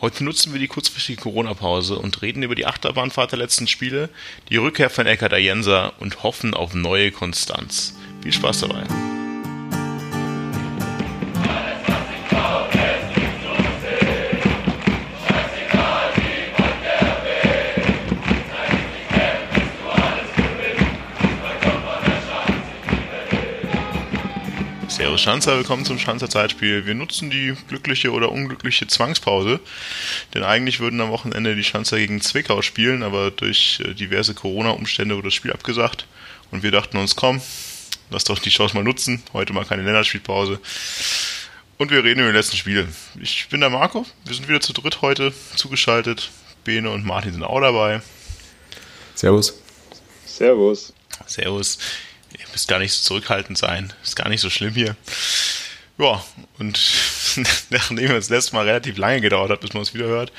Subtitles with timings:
[0.00, 4.10] Heute nutzen wir die kurzfristige Corona-Pause und reden über die Achterbahnfahrt der letzten Spiele,
[4.48, 7.94] die Rückkehr von Eckhard Ayensa und hoffen auf neue Konstanz.
[8.22, 9.17] Viel Spaß dabei!
[25.28, 26.86] Schanzer, willkommen zum Schanzer Zeitspiel.
[26.86, 29.60] Wir nutzen die glückliche oder unglückliche Zwangspause,
[30.32, 35.16] denn eigentlich würden am Wochenende die Schanzer gegen Zwickau spielen, aber durch äh, diverse Corona-Umstände
[35.16, 36.06] wurde das Spiel abgesagt
[36.50, 37.42] und wir dachten uns, komm,
[38.08, 40.60] lass doch die Chance mal nutzen, heute mal keine Länderspielpause.
[41.76, 42.88] Und wir reden über die letzten Spiele.
[43.20, 46.30] Ich bin der Marco, wir sind wieder zu dritt heute zugeschaltet.
[46.64, 48.00] Bene und Martin sind auch dabei.
[49.14, 49.60] Servus.
[50.24, 50.94] Servus.
[51.26, 51.78] Servus.
[52.38, 53.92] Ihr müsst gar nicht so zurückhaltend sein.
[54.02, 54.96] Ist gar nicht so schlimm hier.
[55.98, 56.22] Ja,
[56.60, 56.78] und
[57.70, 60.32] nachdem es letztes Mal relativ lange gedauert hat, bis man es wieder hört,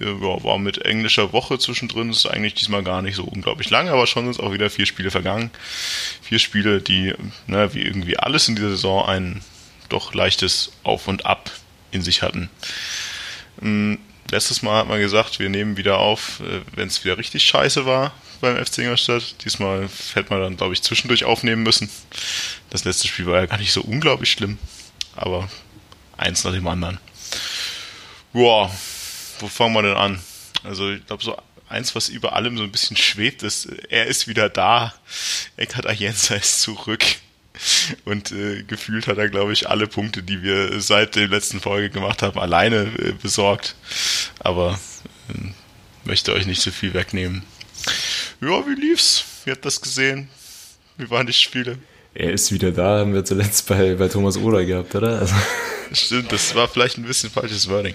[0.00, 3.92] äh, ja, war mit englischer Woche zwischendrin, ist eigentlich diesmal gar nicht so unglaublich lange,
[3.92, 5.50] aber schon sind auch wieder vier Spiele vergangen.
[6.22, 7.12] Vier Spiele, die,
[7.46, 9.44] ne, wie irgendwie alles in dieser Saison ein
[9.90, 11.50] doch leichtes Auf und Ab
[11.90, 12.48] in sich hatten.
[13.60, 13.98] Ähm,
[14.30, 17.84] letztes Mal hat man gesagt, wir nehmen wieder auf, äh, wenn es wieder richtig scheiße
[17.84, 18.12] war
[18.42, 19.36] beim FC Ingolstadt.
[19.44, 21.88] Diesmal hätte man dann, glaube ich, zwischendurch aufnehmen müssen.
[22.68, 24.58] Das letzte Spiel war ja gar nicht so unglaublich schlimm,
[25.16, 25.48] aber
[26.18, 26.98] eins nach dem anderen.
[28.34, 28.70] Boah,
[29.40, 30.20] wo fangen wir denn an?
[30.64, 31.36] Also ich glaube, so
[31.68, 34.94] eins, was über allem so ein bisschen schwebt, ist, er ist wieder da.
[35.56, 37.04] Eckhard Ayensa ist zurück.
[38.04, 41.90] Und äh, gefühlt hat er, glaube ich, alle Punkte, die wir seit der letzten Folge
[41.90, 43.76] gemacht haben, alleine äh, besorgt.
[44.38, 44.80] Aber
[45.28, 45.50] äh,
[46.04, 47.44] möchte euch nicht so viel wegnehmen.
[48.42, 49.24] Ja, wie lief's?
[49.44, 50.28] Wie habt das gesehen?
[50.96, 51.78] Wie waren die Spiele?
[52.12, 55.20] Er ist wieder da, haben wir zuletzt bei, bei Thomas Oder gehabt, oder?
[55.20, 55.34] Also.
[55.92, 57.94] Stimmt, das war vielleicht ein bisschen falsches Wording.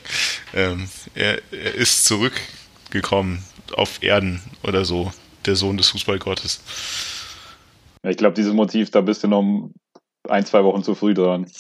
[0.54, 3.44] Ähm, er, er ist zurückgekommen
[3.74, 5.12] auf Erden oder so,
[5.46, 6.62] der Sohn des Fußballgottes.
[8.04, 9.70] Ich glaube, dieses Motiv, da bist du noch
[10.30, 11.52] ein, zwei Wochen zu früh dran.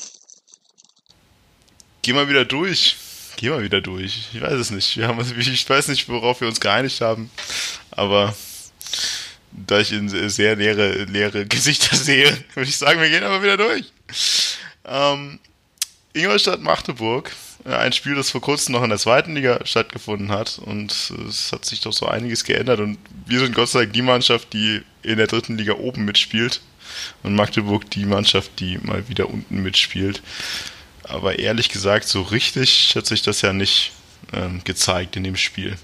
[2.03, 2.95] Geh mal wieder durch.
[3.35, 4.29] Geh mal wieder durch.
[4.33, 4.95] Ich weiß es nicht.
[4.95, 7.29] Wir haben, ich weiß nicht, worauf wir uns geeinigt haben.
[7.91, 8.33] Aber
[9.51, 13.57] da ich in sehr leere, leere Gesichter sehe, würde ich sagen, wir gehen aber wieder
[13.57, 13.91] durch.
[14.85, 15.39] Ähm,
[16.13, 17.31] Ingolstadt-Magdeburg,
[17.65, 20.91] äh, ein Spiel, das vor kurzem noch in der zweiten Liga stattgefunden hat und
[21.27, 24.53] es hat sich doch so einiges geändert und wir sind Gott sei Dank die Mannschaft,
[24.53, 26.61] die in der dritten Liga oben mitspielt
[27.23, 30.21] und Magdeburg die Mannschaft, die mal wieder unten mitspielt.
[31.03, 33.93] Aber ehrlich gesagt, so richtig hat sich das ja nicht
[34.33, 35.77] ähm, gezeigt in dem Spiel.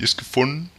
[0.00, 0.70] Es gefunden?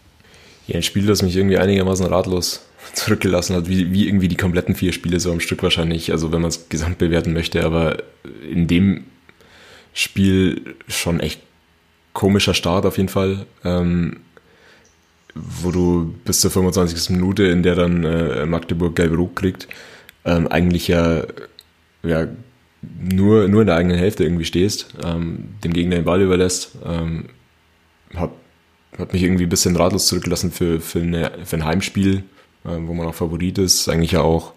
[0.70, 2.64] Ja, ein Spiel, das mich irgendwie einigermaßen ratlos
[2.94, 6.42] zurückgelassen hat, wie, wie irgendwie die kompletten vier Spiele so am Stück wahrscheinlich, also wenn
[6.42, 8.04] man es gesamt bewerten möchte, aber
[8.48, 9.06] in dem
[9.94, 11.42] Spiel schon echt
[12.14, 14.18] komischer Start auf jeden Fall, ähm,
[15.34, 17.10] wo du bis zur 25.
[17.10, 19.68] Minute, in der dann äh, Magdeburg gelb-rot kriegt,
[20.24, 21.24] ähm, eigentlich ja,
[22.04, 22.28] ja
[23.02, 27.30] nur, nur in der eigenen Hälfte irgendwie stehst, ähm, dem Gegner den Ball überlässt, ähm,
[28.14, 28.34] hab
[28.98, 32.24] hat mich irgendwie ein bisschen ratlos zurückgelassen für, für, eine, für ein Heimspiel,
[32.66, 34.54] äh, wo man auch Favorit ist, eigentlich ja auch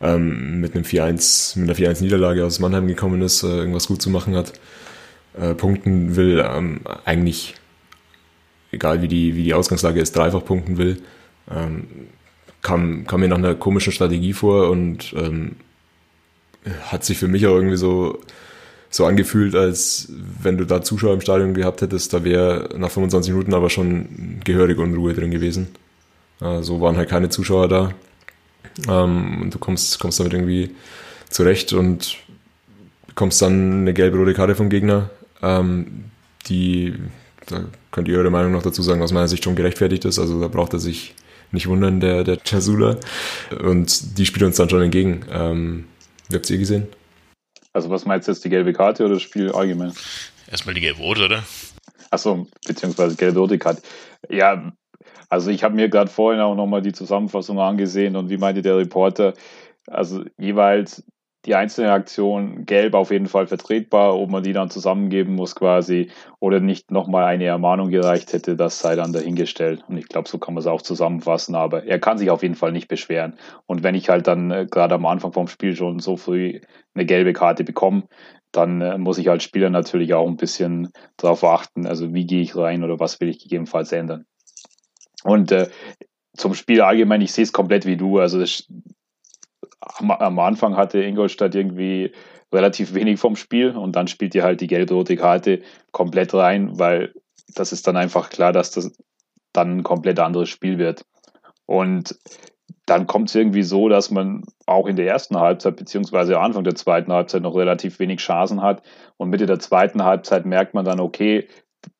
[0.00, 4.10] ähm, mit einem 4-1, mit einer 4-1-Niederlage aus Mannheim gekommen ist, äh, irgendwas gut zu
[4.10, 4.52] machen hat,
[5.38, 7.54] äh, punkten will, ähm, eigentlich,
[8.70, 11.02] egal wie die, wie die Ausgangslage ist, dreifach punkten will,
[11.50, 11.86] ähm,
[12.62, 15.56] kam, kam mir nach einer komischen Strategie vor und ähm,
[16.86, 18.20] hat sich für mich auch irgendwie so
[18.92, 23.32] so angefühlt, als wenn du da Zuschauer im Stadion gehabt hättest, da wäre nach 25
[23.32, 25.68] Minuten aber schon gehörige Unruhe drin gewesen.
[26.40, 27.94] Äh, so waren halt keine Zuschauer da.
[28.88, 30.70] Ähm, und du kommst, kommst damit irgendwie
[31.30, 32.18] zurecht und
[33.06, 35.08] bekommst dann eine gelbe-rote Karte vom Gegner,
[35.42, 36.04] ähm,
[36.46, 36.94] die,
[37.46, 40.18] da könnt ihr eure Meinung noch dazu sagen, aus meiner Sicht schon gerechtfertigt ist.
[40.18, 41.14] Also da braucht er sich
[41.50, 42.98] nicht wundern, der, der Chasula.
[43.62, 45.24] Und die spielt uns dann schon entgegen.
[45.30, 45.84] Ähm,
[46.28, 46.88] wie habt ihr gesehen?
[47.72, 49.92] Also was meinst du jetzt, die gelbe Karte oder das Spiel allgemein?
[50.50, 51.42] Erstmal die gelbe-rote, oder?
[52.10, 53.82] Achso, beziehungsweise gelbe-rote Karte.
[54.28, 54.72] Ja,
[55.28, 58.76] also ich habe mir gerade vorhin auch nochmal die Zusammenfassung angesehen und wie meinte der
[58.76, 59.32] Reporter,
[59.86, 61.02] also jeweils
[61.44, 66.10] die einzelne Aktion gelb auf jeden Fall vertretbar, ob man die dann zusammengeben muss quasi
[66.38, 69.82] oder nicht nochmal eine Ermahnung gereicht hätte, das sei dann dahingestellt.
[69.88, 72.54] Und ich glaube, so kann man es auch zusammenfassen, aber er kann sich auf jeden
[72.54, 73.34] Fall nicht beschweren.
[73.66, 76.60] Und wenn ich halt dann äh, gerade am Anfang vom Spiel schon so früh
[76.94, 78.04] eine gelbe Karte bekomme,
[78.52, 82.42] dann äh, muss ich als Spieler natürlich auch ein bisschen darauf achten, also wie gehe
[82.42, 84.26] ich rein oder was will ich gegebenenfalls ändern.
[85.24, 85.68] Und äh,
[86.36, 88.18] zum Spiel allgemein, ich sehe es komplett wie du.
[88.18, 88.66] Also das,
[89.98, 92.12] am, Anfang hatte Ingolstadt irgendwie
[92.52, 97.14] relativ wenig vom Spiel und dann spielt ihr halt die gelb-rote Karte komplett rein, weil
[97.54, 98.92] das ist dann einfach klar, dass das
[99.52, 101.04] dann ein komplett anderes Spiel wird.
[101.66, 102.18] Und
[102.86, 106.74] dann kommt es irgendwie so, dass man auch in der ersten Halbzeit beziehungsweise Anfang der
[106.74, 108.82] zweiten Halbzeit noch relativ wenig Chancen hat.
[109.16, 111.48] Und Mitte der zweiten Halbzeit merkt man dann, okay,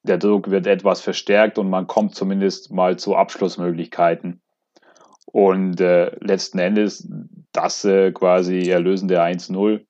[0.03, 4.42] der Druck wird etwas verstärkt und man kommt zumindest mal zu Abschlussmöglichkeiten.
[5.27, 7.09] Und äh, letzten Endes
[7.53, 9.85] das äh, quasi Erlösen der 1-0,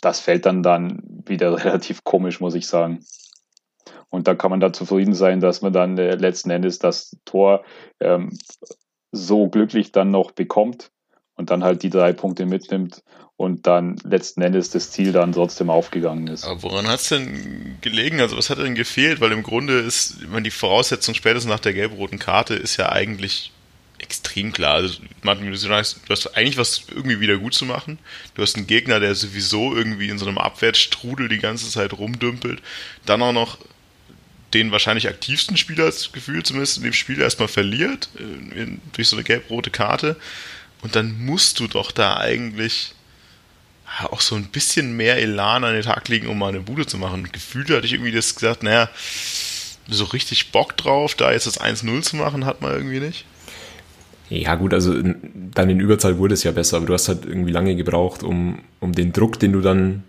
[0.00, 3.04] das fällt dann dann wieder relativ komisch, muss ich sagen.
[4.08, 7.64] Und da kann man da zufrieden sein, dass man dann äh, letzten Endes das Tor
[8.00, 8.36] ähm,
[9.12, 10.90] so glücklich dann noch bekommt
[11.36, 13.02] und dann halt die drei Punkte mitnimmt
[13.36, 16.44] und dann letzten Endes das Ziel dann trotzdem aufgegangen ist.
[16.44, 18.20] Aber woran hat es denn gelegen?
[18.20, 19.20] Also was hat denn gefehlt?
[19.20, 23.52] Weil im Grunde ist, meine, die Voraussetzung spätestens nach der gelb-roten Karte ist ja eigentlich
[24.00, 24.74] extrem klar.
[24.74, 27.98] Also, Martin, du sagst, du hast eigentlich was irgendwie wieder gut zu machen.
[28.34, 32.60] Du hast einen Gegner, der sowieso irgendwie in so einem Abwärtsstrudel die ganze Zeit rumdümpelt.
[33.06, 33.58] Dann auch noch
[34.54, 39.16] den wahrscheinlich aktivsten Spieler, das Gefühl zumindest in dem Spiel erstmal verliert, äh, durch so
[39.16, 40.16] eine gelb-rote Karte.
[40.82, 42.94] Und dann musst du doch da eigentlich
[44.04, 46.96] auch so ein bisschen mehr Elan an den Tag legen, um mal eine Bude zu
[46.96, 47.30] machen.
[47.30, 48.88] Gefühlt hatte ich irgendwie das gesagt, naja,
[49.88, 53.24] so richtig Bock drauf, da jetzt das 1-0 zu machen, hat man irgendwie nicht.
[54.30, 54.94] Ja, gut, also
[55.54, 58.60] dann in Überzahl wurde es ja besser, aber du hast halt irgendwie lange gebraucht, um,
[58.78, 60.04] um den Druck, den du dann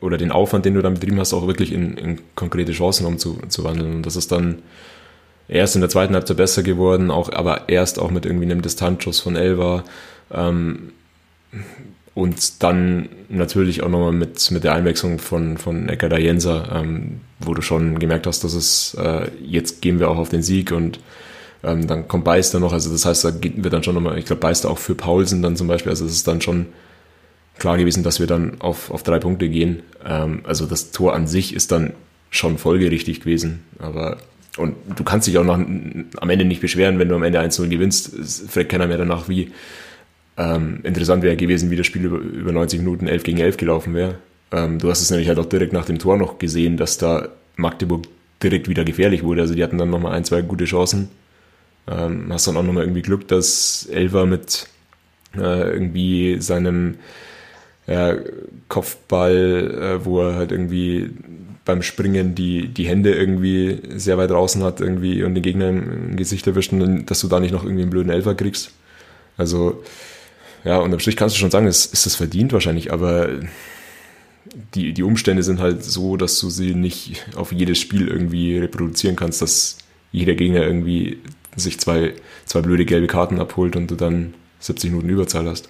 [0.00, 3.96] oder den Aufwand, den du dann betrieben hast, auch wirklich in, in konkrete Chancen umzuwandeln.
[3.96, 4.62] Und das ist dann
[5.48, 9.20] erst in der zweiten Halbzeit besser geworden, auch, aber erst auch mit irgendwie einem Distanzschuss
[9.20, 9.84] von Elva.
[10.30, 10.92] Ähm,
[12.14, 17.52] und dann natürlich auch nochmal mit, mit der Einwechslung von, von Eckerda Jenser, ähm, wo
[17.52, 21.00] du schon gemerkt hast, dass es, äh, jetzt gehen wir auch auf den Sieg und
[21.66, 24.24] ähm, dann kommt Beister noch, also das heißt, da geht wir dann schon nochmal, ich
[24.24, 26.66] glaube, Beister auch für Paulsen dann zum Beispiel, also es ist dann schon
[27.58, 29.82] klar gewesen, dass wir dann auf, auf drei Punkte gehen.
[30.04, 31.94] Ähm, also das Tor an sich ist dann
[32.30, 34.18] schon folgerichtig gewesen, aber
[34.56, 37.68] und du kannst dich auch noch am Ende nicht beschweren, wenn du am Ende 1-0
[37.68, 38.14] gewinnst.
[38.14, 39.50] Es fragt keiner mehr danach, wie
[40.38, 43.92] ähm, interessant wäre gewesen, wie das Spiel über, über 90 Minuten 11 gegen 11 gelaufen
[43.92, 44.14] wäre.
[44.52, 47.28] Ähm, du hast es nämlich halt auch direkt nach dem Tor noch gesehen, dass da
[47.56, 48.04] Magdeburg
[48.42, 49.42] direkt wieder gefährlich wurde.
[49.42, 51.10] Also die hatten dann nochmal ein, zwei gute Chancen.
[51.88, 54.68] Ähm, hast dann auch nochmal irgendwie Glück, dass Elva mit
[55.36, 56.96] äh, irgendwie seinem
[57.86, 58.16] ja,
[58.68, 61.10] Kopfball, äh, wo er halt irgendwie
[61.64, 66.16] beim Springen die, die Hände irgendwie sehr weit draußen hat irgendwie und den Gegner im
[66.16, 66.72] Gesicht erwischt
[67.06, 68.70] dass du da nicht noch irgendwie einen blöden Elfer kriegst.
[69.36, 69.82] Also,
[70.64, 73.28] ja, unterm Strich kannst du schon sagen, es ist das verdient wahrscheinlich, aber
[74.74, 79.16] die, die Umstände sind halt so, dass du sie nicht auf jedes Spiel irgendwie reproduzieren
[79.16, 79.78] kannst, dass
[80.12, 81.18] jeder Gegner irgendwie
[81.56, 82.14] sich zwei,
[82.44, 85.68] zwei blöde gelbe Karten abholt und du dann 70 Minuten Überzahl hast.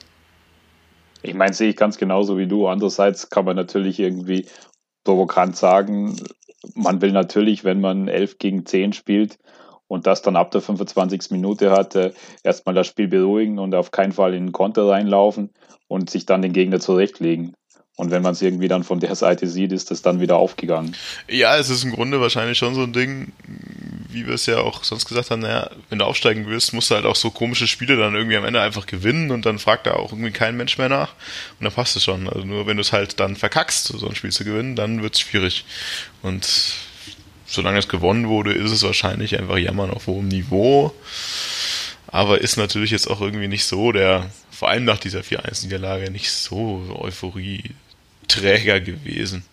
[1.22, 2.68] Ich meine, sehe ich ganz genauso wie du.
[2.68, 4.46] Andererseits kann man natürlich irgendwie
[5.04, 6.16] provokant sagen,
[6.74, 9.38] man will natürlich, wenn man 11 gegen 10 spielt
[9.88, 11.30] und das dann ab der 25.
[11.30, 12.12] Minute hat, äh,
[12.42, 15.50] erstmal das Spiel beruhigen und auf keinen Fall in den Konter reinlaufen
[15.88, 17.54] und sich dann den Gegner zurechtlegen.
[17.96, 20.94] Und wenn man es irgendwie dann von der Seite sieht, ist das dann wieder aufgegangen.
[21.28, 23.32] Ja, es ist im Grunde wahrscheinlich schon so ein Ding,
[24.16, 26.94] wie wir es ja auch sonst gesagt haben, naja, wenn du aufsteigen willst, musst du
[26.94, 29.92] halt auch so komische Spiele dann irgendwie am Ende einfach gewinnen und dann fragt da
[29.92, 31.12] auch irgendwie kein Mensch mehr nach.
[31.60, 32.26] Und dann passt es schon.
[32.26, 35.14] Also nur wenn du es halt dann verkackst, so ein Spiel zu gewinnen, dann wird
[35.14, 35.66] es schwierig.
[36.22, 36.48] Und
[37.46, 40.94] solange es gewonnen wurde, ist es wahrscheinlich einfach Jammern auf hohem Niveau.
[42.06, 46.30] Aber ist natürlich jetzt auch irgendwie nicht so der, vor allem nach dieser 4-1-Niederlage, nicht
[46.30, 47.74] so Euphorie
[48.28, 49.44] Träger gewesen.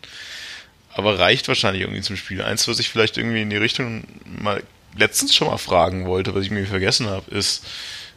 [0.95, 2.41] Aber reicht wahrscheinlich irgendwie zum Spiel.
[2.41, 4.63] Eins, was ich vielleicht irgendwie in die Richtung mal
[4.95, 7.65] letztens schon mal fragen wollte, was ich mir vergessen habe, ist,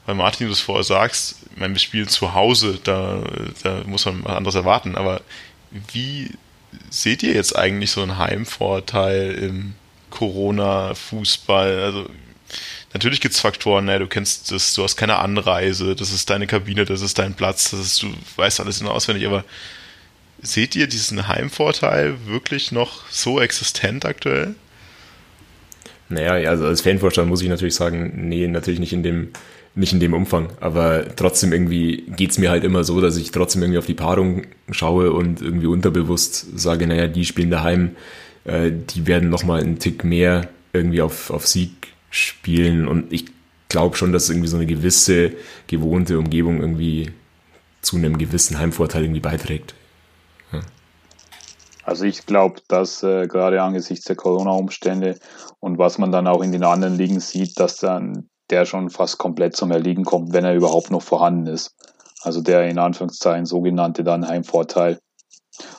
[0.04, 3.22] weil Martin, du es vorher sagst, mein wir spielen zu Hause, da,
[3.62, 5.20] da muss man was anderes erwarten, aber
[5.90, 6.30] wie
[6.90, 9.74] seht ihr jetzt eigentlich so einen Heimvorteil im
[10.10, 11.82] Corona-Fußball?
[11.82, 12.06] Also
[12.92, 16.46] natürlich gibt es Faktoren, ne, du kennst das, du hast keine Anreise, das ist deine
[16.46, 19.44] Kabine, das ist dein Platz, das ist, du weißt alles in auswendig, aber
[20.42, 24.54] seht ihr diesen Heimvorteil wirklich noch so existent aktuell?
[26.08, 29.28] Naja, also als Fanvorstand muss ich natürlich sagen, nee, natürlich nicht in dem,
[29.74, 30.50] nicht in dem Umfang.
[30.60, 34.42] Aber trotzdem irgendwie geht's mir halt immer so, dass ich trotzdem irgendwie auf die Paarung
[34.70, 37.96] schaue und irgendwie unterbewusst sage, naja, die spielen daheim,
[38.44, 42.86] äh, die werden nochmal einen Tick mehr irgendwie auf, auf Sieg spielen.
[42.86, 43.26] Und ich
[43.68, 45.32] glaube schon, dass irgendwie so eine gewisse
[45.66, 47.10] gewohnte Umgebung irgendwie
[47.82, 49.74] zu einem gewissen Heimvorteil irgendwie beiträgt.
[51.86, 55.20] Also ich glaube, dass äh, gerade angesichts der Corona-Umstände
[55.60, 59.18] und was man dann auch in den anderen Ligen sieht, dass dann der schon fast
[59.18, 61.76] komplett zum Erliegen kommt, wenn er überhaupt noch vorhanden ist.
[62.22, 64.98] Also der in Anführungszeichen sogenannte dann Heimvorteil.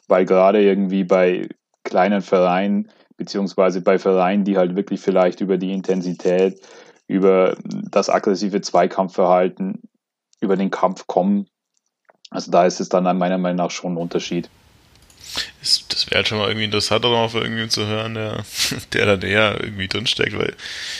[0.07, 1.49] Weil gerade irgendwie bei
[1.83, 6.61] kleinen Vereinen, beziehungsweise bei Vereinen, die halt wirklich vielleicht über die Intensität,
[7.07, 7.57] über
[7.91, 9.81] das aggressive Zweikampfverhalten,
[10.39, 11.47] über den Kampf kommen.
[12.29, 14.49] Also da ist es dann meiner Meinung nach schon ein Unterschied.
[16.07, 18.45] Das wäre halt schon mal irgendwie interessant, für irgendwie zu hören, der,
[18.93, 20.55] der da näher irgendwie drinsteckt, weil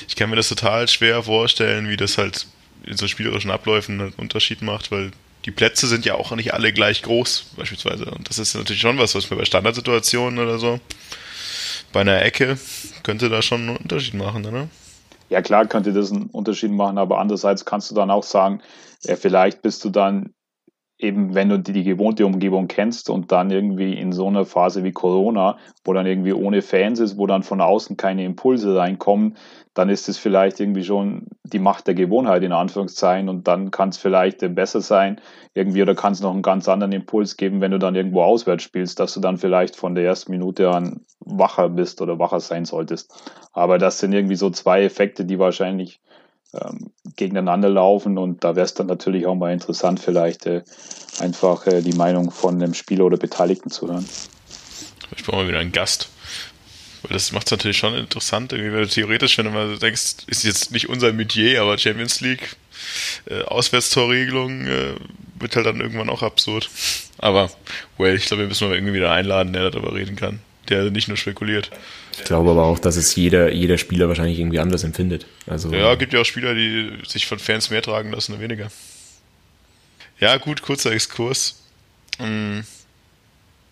[0.08, 2.46] ich kann mir das total schwer vorstellen, wie das halt
[2.84, 5.12] in so spielerischen Abläufen einen Unterschied macht, weil
[5.46, 8.06] die Plätze sind ja auch nicht alle gleich groß, beispielsweise.
[8.06, 10.82] Und das ist natürlich schon was, was mir bei Standardsituationen oder so,
[11.94, 12.58] bei einer Ecke,
[13.04, 14.68] könnte da schon einen Unterschied machen, oder?
[15.30, 18.62] Ja, klar könnte das einen Unterschied machen, aber andererseits kannst du dann auch sagen,
[19.04, 20.34] ja, vielleicht bist du dann
[21.00, 24.92] eben, wenn du die, gewohnte Umgebung kennst und dann irgendwie in so einer Phase wie
[24.92, 29.38] Corona, wo dann irgendwie ohne Fans ist, wo dann von außen keine Impulse reinkommen,
[29.76, 33.90] dann ist es vielleicht irgendwie schon die Macht der Gewohnheit in Anführungszeichen und dann kann
[33.90, 35.22] es vielleicht besser sein
[35.54, 38.64] irgendwie oder kann es noch einen ganz anderen Impuls geben, wenn du dann irgendwo auswärts
[38.64, 42.66] spielst, dass du dann vielleicht von der ersten Minute an wacher bist oder wacher sein
[42.66, 43.14] solltest.
[43.54, 46.00] Aber das sind irgendwie so zwei Effekte, die wahrscheinlich
[46.54, 50.64] ähm, gegeneinander laufen und da wäre es dann natürlich auch mal interessant, vielleicht äh,
[51.20, 54.08] einfach äh, die Meinung von einem Spieler oder Beteiligten zu hören.
[55.16, 56.10] Ich brauche mal wieder einen Gast.
[57.04, 60.26] Weil das macht es natürlich schon interessant, irgendwie, wenn du theoretisch, wenn du mal denkst,
[60.28, 62.56] ist jetzt nicht unser Metier, aber Champions League,
[63.30, 64.96] äh, Auswärtstorregelung äh,
[65.40, 66.70] wird halt dann irgendwann auch absurd.
[67.20, 67.52] Aber,
[67.98, 70.40] well, ich glaube, wir müssen mal irgendwie wieder einladen, der darüber reden kann,
[70.70, 71.70] der nicht nur spekuliert.
[72.18, 75.26] Ich glaube aber auch, dass es jeder, jeder Spieler wahrscheinlich irgendwie anders empfindet.
[75.46, 78.72] Also, ja, gibt ja auch Spieler, die sich von Fans mehr tragen lassen oder weniger.
[80.20, 81.62] Ja, gut, kurzer Exkurs.
[82.20, 82.60] Mm.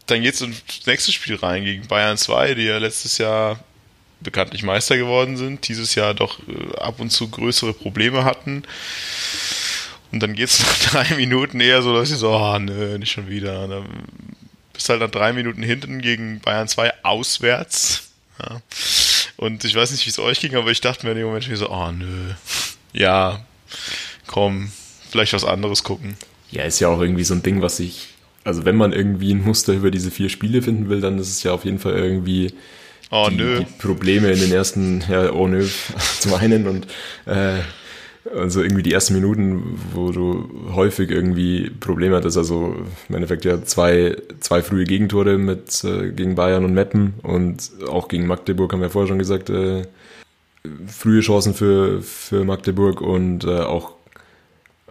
[0.06, 3.60] Dann geht's ins nächste Spiel rein gegen Bayern 2, die ja letztes Jahr
[4.22, 8.64] bekanntlich Meister geworden sind, dieses Jahr doch äh, ab und zu größere Probleme hatten.
[10.12, 13.30] Und dann geht's nach drei Minuten eher so, dass ich so, oh, nö, nicht schon
[13.30, 13.68] wieder.
[13.68, 13.86] Dann
[14.76, 18.06] bist halt nach drei Minuten hinten gegen Bayern 2 auswärts
[18.40, 18.62] ja.
[19.38, 21.50] Und ich weiß nicht, wie es euch ging, aber ich dachte mir in dem Moment
[21.50, 22.34] wie so, oh nö,
[22.94, 23.44] ja,
[24.28, 24.72] komm,
[25.10, 26.16] vielleicht was anderes gucken.
[26.52, 28.10] Ja, ist ja auch irgendwie so ein Ding, was ich,
[28.44, 31.44] also wenn man irgendwie ein Muster über diese vier Spiele finden will, dann ist es
[31.44, 32.54] ja auf jeden Fall irgendwie
[33.12, 35.68] oh, die, die Probleme in den ersten, ja, oh nö,
[36.20, 36.88] zum einen und
[37.26, 37.60] äh,
[38.34, 42.76] also irgendwie die ersten Minuten, wo du häufig irgendwie Probleme hattest, also
[43.08, 48.08] im Endeffekt ja zwei, zwei frühe Gegentore mit äh, gegen Bayern und Meppen und auch
[48.08, 49.84] gegen Magdeburg haben wir vorher schon gesagt, äh,
[50.88, 53.92] frühe Chancen für, für Magdeburg und äh, auch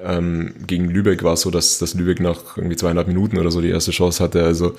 [0.02, 3.60] ähm, gegen Lübeck war es so, dass, dass Lübeck nach irgendwie zweieinhalb Minuten oder so
[3.60, 4.44] die erste Chance hatte.
[4.44, 4.76] Also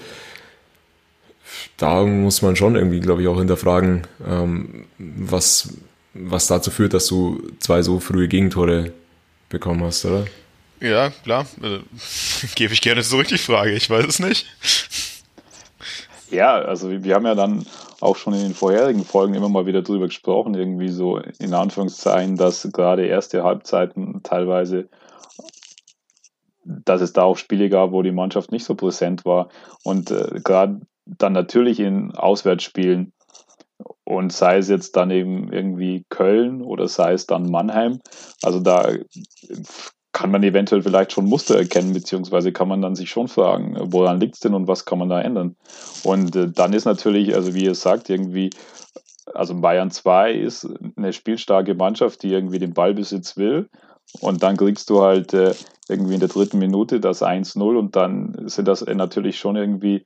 [1.77, 5.73] da muss man schon irgendwie, glaube ich, auch hinterfragen, ähm, was
[6.15, 8.93] was dazu führt, dass du zwei so frühe Gegentore
[9.49, 10.25] bekommen hast, oder?
[10.79, 11.45] Ja, klar.
[11.61, 11.79] Also,
[12.55, 13.73] gebe ich gerne zurück die Frage.
[13.73, 14.45] Ich weiß es nicht.
[16.31, 17.65] Ja, also wir haben ja dann
[18.01, 22.35] auch schon in den vorherigen Folgen immer mal wieder drüber gesprochen, irgendwie so in Anführungszeichen,
[22.35, 24.89] dass gerade erste Halbzeiten teilweise,
[26.63, 29.49] dass es da auch Spiele gab, wo die Mannschaft nicht so präsent war.
[29.83, 33.13] Und äh, gerade dann natürlich in Auswärtsspielen
[34.05, 37.99] und sei es jetzt dann eben irgendwie Köln oder sei es dann Mannheim.
[38.41, 38.93] Also da
[40.13, 44.19] kann man eventuell vielleicht schon Muster erkennen, beziehungsweise kann man dann sich schon fragen, woran
[44.19, 45.57] liegt es denn und was kann man da ändern?
[46.03, 48.51] Und äh, dann ist natürlich, also wie ihr sagt, irgendwie,
[49.33, 53.69] also Bayern 2 ist eine spielstarke Mannschaft, die irgendwie den Ballbesitz will.
[54.21, 55.53] Und dann kriegst du halt äh,
[55.89, 60.05] irgendwie in der dritten Minute das 1-0 und dann sind das natürlich schon irgendwie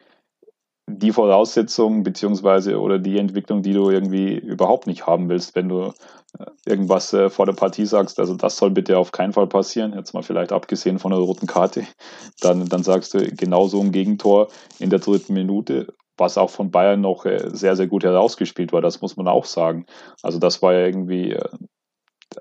[0.98, 5.93] die Voraussetzungen beziehungsweise oder die Entwicklung, die du irgendwie überhaupt nicht haben willst, wenn du
[6.38, 9.93] äh, irgendwas äh, vor der Partie sagst, also das soll bitte auf keinen Fall passieren,
[9.93, 11.86] jetzt mal vielleicht abgesehen von der roten Karte,
[12.41, 17.01] dann, dann sagst du genauso ein Gegentor in der dritten Minute, was auch von Bayern
[17.01, 19.86] noch äh, sehr, sehr gut herausgespielt war, das muss man auch sagen.
[20.22, 21.38] Also das war ja irgendwie,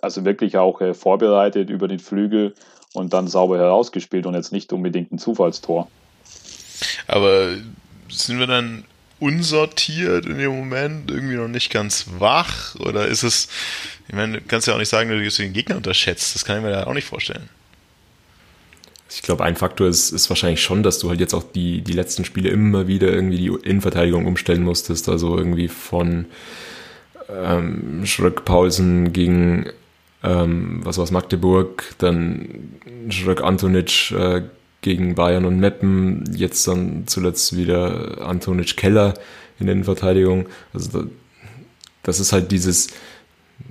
[0.03, 2.55] also wirklich auch vorbereitet über den Flügel
[2.95, 5.89] und dann sauber herausgespielt und jetzt nicht unbedingt ein Zufallstor.
[7.07, 7.57] Aber
[8.11, 8.85] sind wir dann
[9.21, 12.77] unsortiert in dem Moment, irgendwie noch nicht ganz wach?
[12.77, 13.49] Oder ist es,
[14.07, 16.35] ich meine, du kannst ja auch nicht sagen, dass du den Gegner unterschätzt.
[16.35, 17.49] Das kann ich mir da auch nicht vorstellen.
[19.11, 21.95] Ich glaube, ein Faktor ist, ist wahrscheinlich schon, dass du halt jetzt auch die, die
[21.95, 25.09] letzten Spiele immer wieder irgendwie die Innenverteidigung umstellen musstest.
[25.09, 26.27] Also irgendwie von
[27.31, 29.71] ähm, Schröck Paulsen gegen
[30.23, 32.75] ähm, was war's, Magdeburg, dann
[33.09, 34.43] Schröck Antonic äh,
[34.81, 39.15] gegen Bayern und Meppen, jetzt dann zuletzt wieder Antonic Keller
[39.59, 40.47] in der Innenverteidigung.
[40.73, 41.09] Also da,
[42.03, 42.89] das ist halt dieses,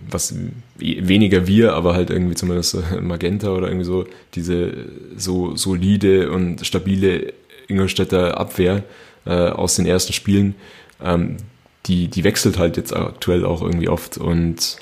[0.10, 0.36] was
[0.78, 4.74] weniger wir, aber halt irgendwie zumindest Magenta oder irgendwie so, diese
[5.16, 7.34] so solide und stabile
[7.68, 8.84] Ingolstädter Abwehr
[9.26, 10.56] äh, aus den ersten Spielen,
[11.02, 11.38] ähm,
[11.86, 14.78] die, die wechselt halt jetzt aktuell auch irgendwie oft und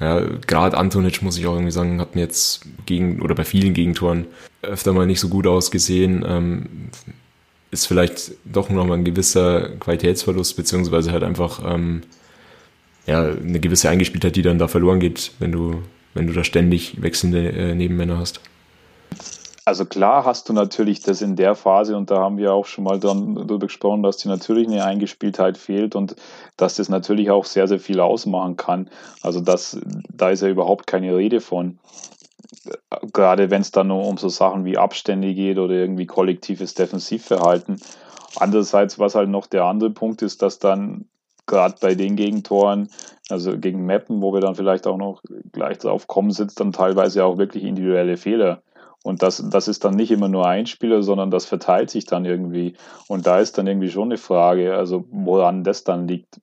[0.00, 3.74] ja, gerade Antonic, muss ich auch irgendwie sagen, hat mir jetzt gegen oder bei vielen
[3.74, 4.26] Gegentoren
[4.62, 6.24] öfter mal nicht so gut ausgesehen.
[6.26, 6.90] Ähm,
[7.70, 12.02] ist vielleicht doch nochmal ein gewisser Qualitätsverlust, beziehungsweise halt einfach ähm,
[13.06, 15.82] ja, eine gewisse Eingespieltheit, die dann da verloren geht, wenn du,
[16.14, 18.40] wenn du da ständig wechselnde äh, Nebenmänner hast.
[19.64, 22.82] Also klar hast du natürlich das in der Phase, und da haben wir auch schon
[22.82, 26.16] mal dann darüber gesprochen, dass dir natürlich eine Eingespieltheit fehlt und
[26.56, 28.90] dass das natürlich auch sehr, sehr viel ausmachen kann.
[29.22, 31.78] Also das, da ist ja überhaupt keine Rede von.
[33.12, 37.80] Gerade wenn es dann um so Sachen wie Abstände geht oder irgendwie kollektives Defensivverhalten.
[38.36, 41.06] Andererseits, was halt noch der andere Punkt ist, dass dann
[41.46, 42.90] gerade bei den Gegentoren,
[43.28, 47.24] also gegen Mappen, wo wir dann vielleicht auch noch gleich drauf kommen, sitzt dann teilweise
[47.24, 48.62] auch wirklich individuelle Fehler
[49.02, 52.24] und das, das ist dann nicht immer nur ein Spieler, sondern das verteilt sich dann
[52.24, 52.74] irgendwie.
[53.08, 56.40] Und da ist dann irgendwie schon eine Frage, also woran das dann liegt.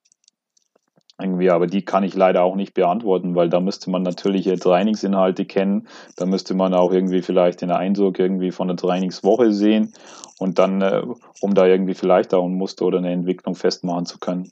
[1.19, 5.45] Irgendwie, aber die kann ich leider auch nicht beantworten, weil da müsste man natürlich Trainingsinhalte
[5.45, 5.87] kennen.
[6.15, 9.93] Da müsste man auch irgendwie vielleicht den Eindruck irgendwie von der Trainingswoche sehen
[10.37, 11.01] und dann, äh,
[11.39, 14.51] um da irgendwie vielleicht auch ein Muster oder eine Entwicklung festmachen zu können.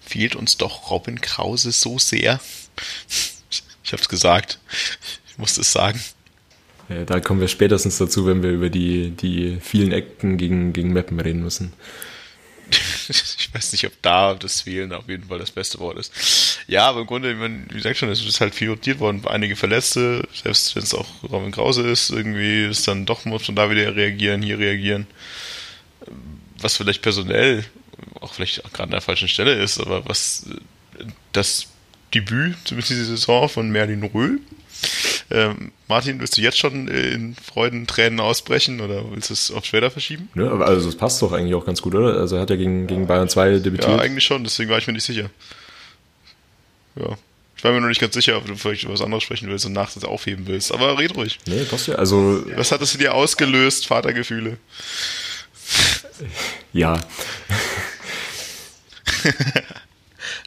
[0.00, 2.40] Fehlt uns doch Robin Krause so sehr.
[3.82, 4.60] Ich habe es gesagt.
[5.28, 5.98] Ich musste es sagen.
[6.88, 10.92] Ja, da kommen wir spätestens dazu, wenn wir über die, die vielen Ecken gegen, gegen
[10.92, 11.72] Mappen reden müssen.
[13.38, 16.60] ich weiß nicht, ob da das Fehlen auf jeden Fall das beste Wort ist.
[16.68, 17.36] Ja, aber im Grunde,
[17.68, 21.08] wie gesagt schon, es ist halt viel rotiert worden, einige Verletzte, selbst wenn es auch
[21.24, 25.06] Robin Krause ist, irgendwie ist dann doch, muss man da wieder reagieren, hier reagieren.
[26.58, 27.64] Was vielleicht personell,
[28.20, 30.46] auch vielleicht auch gerade an der falschen Stelle ist, aber was
[31.32, 31.66] das
[32.14, 34.40] Debüt, zumindest diese Saison von Merlin Röhl,
[35.30, 39.64] ähm, Martin, willst du jetzt schon in Freuden, Tränen ausbrechen oder willst du es auf
[39.64, 40.28] später verschieben?
[40.34, 42.18] Ja, also es passt doch eigentlich auch ganz gut, oder?
[42.18, 43.88] Also er hat ja gegen, gegen Bayern 2 debütiert.
[43.90, 45.30] Ja, eigentlich schon, deswegen war ich mir nicht sicher.
[46.96, 47.16] Ja.
[47.56, 49.66] Ich war mir noch nicht ganz sicher, ob du vielleicht über was anderes sprechen willst
[49.66, 50.72] und nachts aufheben willst.
[50.72, 51.38] Aber red ruhig.
[51.46, 51.96] Nee, passt ja.
[51.96, 54.56] Also, was hat das in dir ausgelöst, Vatergefühle?
[56.72, 56.98] Ja.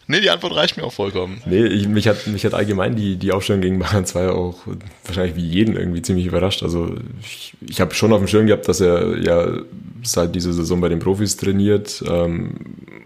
[0.08, 1.42] Nee, die Antwort reicht mir auch vollkommen.
[1.46, 4.60] Nee, ich, mich, hat, mich hat allgemein die, die Aufstellung gegen Bayern 2 auch
[5.06, 6.62] wahrscheinlich wie jeden irgendwie ziemlich überrascht.
[6.62, 9.62] Also ich, ich habe schon auf dem Schirm gehabt, dass er ja
[10.04, 12.56] seit dieser Saison bei den Profis trainiert ähm,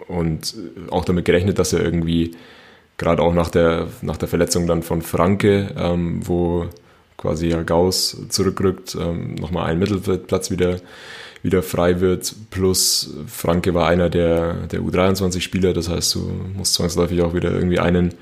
[0.08, 0.56] und
[0.90, 2.36] auch damit gerechnet, dass er irgendwie
[2.98, 6.66] gerade auch nach der, nach der Verletzung dann von Franke, ähm, wo
[7.16, 10.78] quasi ja Gauss zurückrückt, ähm, nochmal einen Mittelfeldplatz wieder
[11.44, 12.34] wieder frei wird.
[12.50, 17.80] Plus Franke war einer der, der U23-Spieler, das heißt, du musst zwangsläufig auch wieder irgendwie
[17.80, 18.14] einen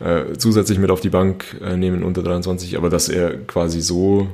[0.00, 4.28] äh, zusätzlich mit auf die Bank äh, nehmen unter 23, aber dass er quasi so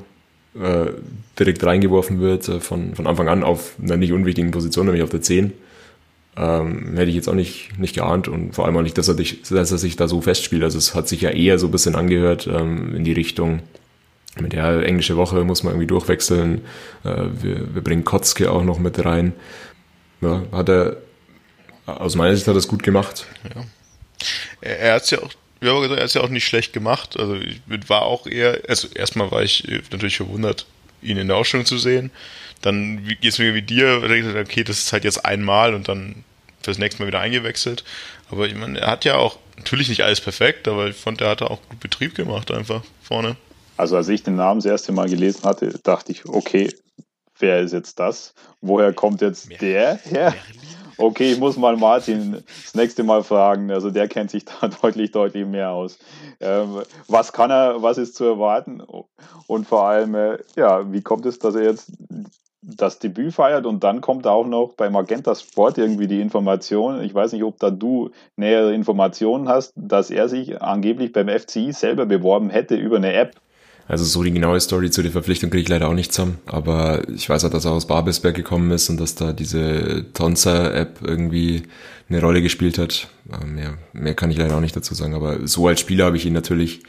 [0.61, 0.92] äh,
[1.38, 5.11] direkt reingeworfen wird äh, von, von Anfang an auf einer nicht unwichtigen Position, nämlich auf
[5.11, 5.53] der 10.
[6.37, 9.14] Ähm, hätte ich jetzt auch nicht, nicht geahnt und vor allem auch nicht, dass er,
[9.14, 10.64] dich, dass er sich da so festspielt.
[10.64, 13.61] Also es hat sich ja eher so ein bisschen angehört ähm, in die Richtung,
[14.40, 16.64] mit der englische Woche muss man irgendwie durchwechseln.
[17.05, 17.09] Äh,
[17.40, 19.33] wir, wir bringen Kotzke auch noch mit rein.
[20.20, 20.97] Ja, hat er,
[21.87, 23.27] aus meiner Sicht hat er es gut gemacht.
[23.55, 23.64] Ja.
[24.61, 27.18] Er, hat es ja auch, wie gesagt, er hat ja auch nicht schlecht gemacht.
[27.18, 30.66] Also ich war auch eher, also erstmal war ich natürlich verwundert,
[31.03, 32.11] ihn in der Ausstellung zu sehen.
[32.62, 34.03] Dann geht es mir wie dir,
[34.40, 36.25] okay, das ist halt jetzt einmal und dann
[36.62, 37.85] fürs nächste Mal wieder eingewechselt.
[38.31, 41.29] Aber ich meine, er hat ja auch natürlich nicht alles perfekt, aber ich fand, er
[41.29, 43.37] hat auch gut Betrieb gemacht einfach vorne.
[43.76, 46.72] Also als ich den Namen das erste Mal gelesen hatte, dachte ich, okay,
[47.38, 48.34] wer ist jetzt das?
[48.60, 50.34] Woher kommt jetzt der her?
[50.96, 53.70] Okay, ich muss mal Martin das nächste Mal fragen.
[53.72, 55.98] Also der kennt sich da deutlich, deutlich mehr aus.
[56.40, 58.80] Ähm, was kann er, was ist zu erwarten?
[59.46, 61.90] Und vor allem, äh, ja, wie kommt es, dass er jetzt
[62.62, 67.14] das Debüt feiert und dann kommt auch noch bei Magenta Sport irgendwie die Information, ich
[67.14, 72.06] weiß nicht, ob da du nähere Informationen hast, dass er sich angeblich beim FCI selber
[72.06, 73.37] beworben hätte über eine App
[73.87, 77.07] Also so die genaue Story zu der Verpflichtung kriege ich leider auch nicht zusammen, aber
[77.14, 81.64] ich weiß auch, dass er aus Babelsberg gekommen ist und dass da diese Tonza-App irgendwie
[82.09, 83.09] eine Rolle gespielt hat.
[83.44, 86.25] Mehr, mehr kann ich leider auch nicht dazu sagen, aber so als Spieler habe ich
[86.25, 86.83] ihn natürlich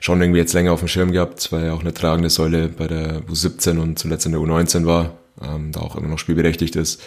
[0.00, 2.86] schon irgendwie jetzt länger auf dem Schirm gehabt, weil er auch eine tragende Säule bei
[2.86, 7.02] der U17 und zuletzt in der U19 war, ähm, da auch immer noch spielberechtigt ist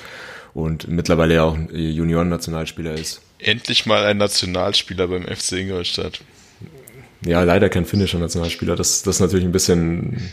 [0.53, 3.21] und mittlerweile ja auch Junioren-Nationalspieler ist.
[3.39, 6.21] Endlich mal ein Nationalspieler beim FC Ingolstadt.
[7.23, 8.75] Ja, leider kein finnischer Nationalspieler.
[8.75, 10.31] Das, das ist natürlich ein bisschen,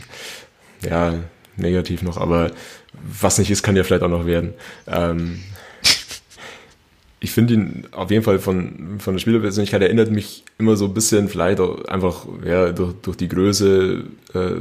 [0.81, 1.15] ja,
[1.57, 2.51] negativ noch, aber
[2.93, 4.53] was nicht ist, kann ja vielleicht auch noch werden.
[4.87, 5.39] Ähm,
[7.19, 10.93] ich finde ihn auf jeden Fall von, von der Spielerpersönlichkeit erinnert mich immer so ein
[10.93, 14.51] bisschen, vielleicht auch einfach ja, durch, durch die Größe, äh,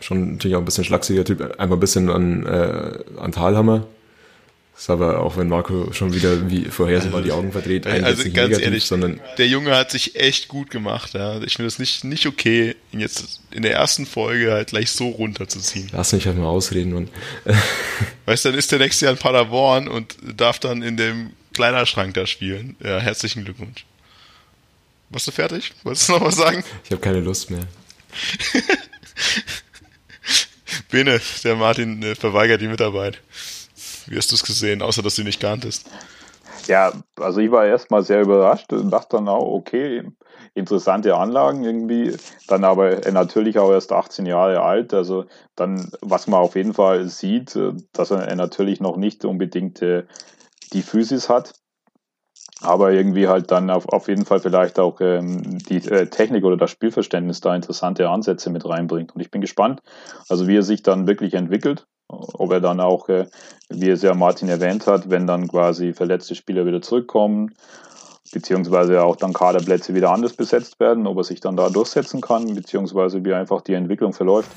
[0.00, 3.86] schon natürlich auch ein bisschen schlachsiger Typ, einfach ein bisschen an, äh, an Talhammer.
[4.74, 8.04] Das ist aber auch wenn Marco schon wieder wie vorhersehbar also, die Augen verdreht, eigentlich
[8.04, 11.14] also ganz negativ, ehrlich, sondern der Junge hat sich echt gut gemacht.
[11.14, 11.40] Ja.
[11.42, 15.10] Ich finde es nicht, nicht okay, ihn jetzt in der ersten Folge halt gleich so
[15.10, 15.90] runterzuziehen.
[15.92, 16.94] Lass mich halt mal ausreden.
[16.94, 17.08] Und
[18.26, 22.14] weißt du, dann ist der nächste Jahr in Paderborn und darf dann in dem Kleiderschrank
[22.14, 22.74] da spielen.
[22.82, 23.86] Ja, herzlichen Glückwunsch.
[25.10, 25.72] Warst du fertig?
[25.84, 26.64] Wolltest du noch was sagen?
[26.82, 27.60] Ich habe keine Lust mehr.
[30.90, 33.20] Bene, der Martin äh, verweigert die Mitarbeit.
[34.06, 35.88] Wie hast du es gesehen, außer dass ihn nicht kanntest?
[36.66, 40.04] Ja, also ich war erstmal sehr überrascht und dachte dann auch, okay,
[40.54, 42.16] interessante Anlagen irgendwie.
[42.46, 44.94] Dann aber natürlich auch erst 18 Jahre alt.
[44.94, 49.82] Also dann, was man auf jeden Fall sieht, äh, dass er natürlich noch nicht unbedingt
[49.82, 50.04] äh,
[50.72, 51.54] die Physis hat.
[52.60, 56.56] Aber irgendwie halt dann auf, auf jeden Fall vielleicht auch ähm, die äh, Technik oder
[56.56, 59.14] das Spielverständnis da interessante Ansätze mit reinbringt.
[59.14, 59.82] Und ich bin gespannt,
[60.28, 63.26] also wie er sich dann wirklich entwickelt ob er dann auch, äh,
[63.68, 67.54] wie es ja Martin erwähnt hat, wenn dann quasi verletzte Spieler wieder zurückkommen,
[68.32, 72.54] beziehungsweise auch dann Kaderplätze wieder anders besetzt werden, ob er sich dann da durchsetzen kann,
[72.54, 74.50] beziehungsweise wie einfach die Entwicklung verläuft.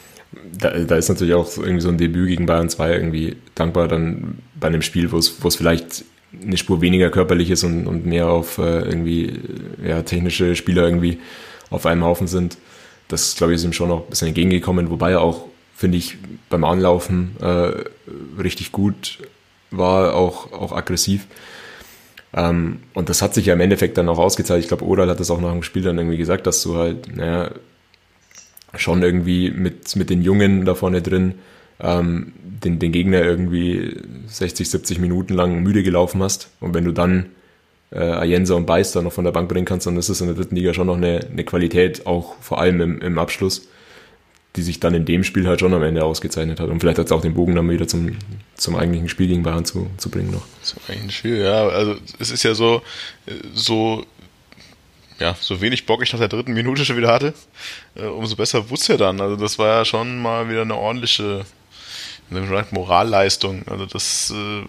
[0.59, 4.39] Da, da ist natürlich auch irgendwie so ein Debüt gegen Bayern 2 irgendwie dankbar dann
[4.59, 6.03] bei einem Spiel, wo es, vielleicht
[6.41, 9.39] eine Spur weniger körperlich ist und, und mehr auf äh, irgendwie
[9.83, 11.19] ja, technische Spieler irgendwie
[11.69, 12.57] auf einem Haufen sind.
[13.07, 15.45] Das, glaube ich, ist ihm schon noch ein bisschen entgegengekommen, wobei er auch
[15.77, 16.17] finde ich,
[16.49, 17.83] beim Anlaufen äh,
[18.41, 19.19] richtig gut
[19.69, 21.27] war, auch, auch aggressiv.
[22.33, 24.61] Ähm, und das hat sich ja im Endeffekt dann auch ausgezahlt.
[24.61, 27.15] Ich glaube, Oral hat das auch nach dem Spiel dann irgendwie gesagt, dass du halt,
[27.15, 27.51] naja,
[28.75, 31.35] schon irgendwie mit, mit den Jungen da vorne drin
[31.79, 36.49] ähm, den, den Gegner irgendwie 60, 70 Minuten lang müde gelaufen hast.
[36.59, 37.27] Und wenn du dann
[37.91, 40.35] äh, Ayensa und Beister noch von der Bank bringen kannst, dann ist es in der
[40.35, 43.67] dritten Liga schon noch eine, eine Qualität, auch vor allem im, im Abschluss
[44.57, 46.69] die sich dann in dem Spiel halt schon am Ende ausgezeichnet hat.
[46.69, 48.17] Und vielleicht hat es auch den Bogen dann wieder zum,
[48.55, 50.43] zum eigentlichen Spiel gegen Bayern zu, zu bringen noch.
[50.63, 51.67] Zum eigentlichen Spiel, ja.
[51.67, 52.81] Also es ist ja so,
[53.53, 54.03] so,
[55.19, 57.35] ja, so wenig Bock ich nach der dritten Minute schon wieder hatte,
[57.95, 59.21] äh, umso besser wusste er dann.
[59.21, 61.45] Also das war ja schon mal wieder eine ordentliche
[62.71, 63.61] Moralleistung.
[63.67, 64.65] Also das äh,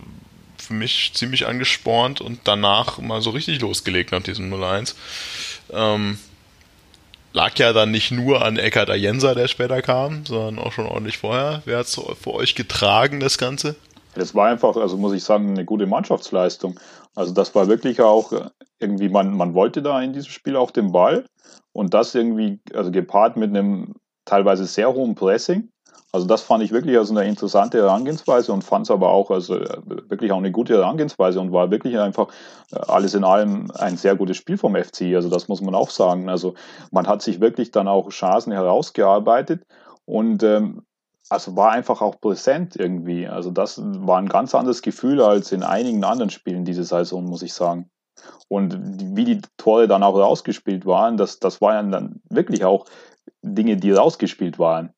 [0.59, 4.95] für mich ziemlich angespornt und danach mal so richtig losgelegt nach diesem 0-1.
[5.73, 6.19] Ähm,
[7.33, 11.19] lag ja dann nicht nur an Eckhard Ayensa, der später kam, sondern auch schon ordentlich
[11.19, 11.63] vorher.
[11.65, 13.77] Wer hat es für euch getragen, das Ganze?
[14.15, 16.79] Das war einfach, also muss ich sagen, eine gute Mannschaftsleistung.
[17.15, 18.33] Also das war wirklich auch
[18.79, 21.25] irgendwie, man, man wollte da in diesem Spiel auch den Ball
[21.73, 25.71] und das irgendwie, also gepaart mit einem teilweise sehr hohen Pressing.
[26.11, 29.61] Also das fand ich wirklich also eine interessante Herangehensweise und fand es aber auch also
[30.09, 32.29] wirklich auch eine gute Herangehensweise und war wirklich einfach
[32.73, 35.15] äh, alles in allem ein sehr gutes Spiel vom FC.
[35.15, 36.31] Also das muss man auch sagen.
[36.31, 36.55] Also
[36.91, 39.67] man hat sich wirklich dann auch Chancen herausgearbeitet
[40.07, 40.83] und ähm,
[41.29, 43.29] also war einfach auch präsent irgendwie.
[43.29, 47.43] Also das war ein ganz anderes Gefühl als in einigen anderen Spielen diese Saison, muss
[47.43, 47.91] ich sagen.
[48.49, 48.79] Und
[49.15, 52.87] wie die Tore dann auch rausgespielt waren, das, das waren dann wirklich auch
[53.43, 54.95] Dinge, die rausgespielt waren.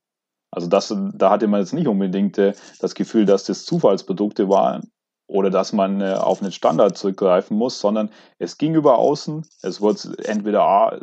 [0.50, 4.90] Also das, da hatte man jetzt nicht unbedingt äh, das Gefühl, dass das Zufallsprodukte waren
[5.26, 9.80] oder dass man äh, auf einen Standard zurückgreifen muss, sondern es ging über außen, es
[9.80, 10.98] wurde entweder A,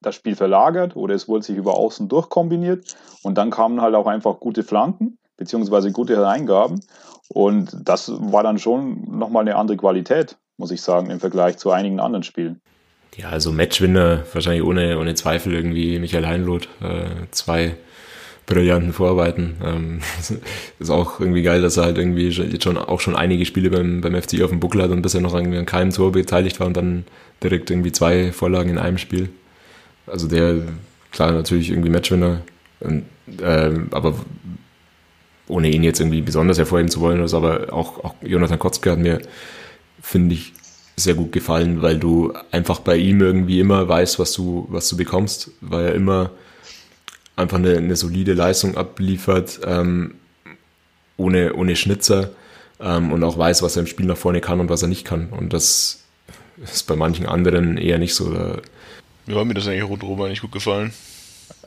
[0.00, 4.06] das Spiel verlagert oder es wurde sich über außen durchkombiniert und dann kamen halt auch
[4.06, 6.80] einfach gute Flanken beziehungsweise gute Hereingaben
[7.28, 11.70] und das war dann schon nochmal eine andere Qualität, muss ich sagen, im Vergleich zu
[11.70, 12.60] einigen anderen Spielen.
[13.16, 17.76] Ja, also Matchwinner, wahrscheinlich ohne, ohne Zweifel irgendwie Michael Heinloth, äh, zwei
[18.46, 19.56] brillanten Vorarbeiten.
[19.64, 20.00] Ähm,
[20.78, 24.00] ist auch irgendwie geil, dass er halt irgendwie jetzt schon auch schon einige Spiele beim,
[24.00, 26.66] beim FC auf dem Buckel hat und bisher noch irgendwie an keinem Tor beteiligt war
[26.66, 27.04] und dann
[27.42, 29.28] direkt irgendwie zwei Vorlagen in einem Spiel.
[30.06, 30.62] Also der,
[31.10, 32.42] klar, natürlich irgendwie Matchwinner,
[32.80, 33.04] und,
[33.40, 34.14] äh, aber
[35.48, 38.98] ohne ihn jetzt irgendwie besonders hervorheben zu wollen, also aber auch, auch Jonathan Kotzke hat
[38.98, 39.20] mir,
[40.00, 40.52] finde ich,
[40.96, 44.96] sehr gut gefallen, weil du einfach bei ihm irgendwie immer weißt, was du, was du
[44.96, 46.30] bekommst, weil er immer
[47.36, 50.14] einfach eine, eine solide Leistung abliefert, ähm,
[51.16, 52.30] ohne, ohne Schnitzer
[52.80, 55.04] ähm, und auch weiß, was er im Spiel nach vorne kann und was er nicht
[55.04, 55.30] kann.
[55.30, 56.04] Und das
[56.62, 58.32] ist bei manchen anderen eher nicht so.
[58.32, 58.58] Da
[59.26, 60.92] ja, mir das eigentlich rundherum eigentlich gut gefallen.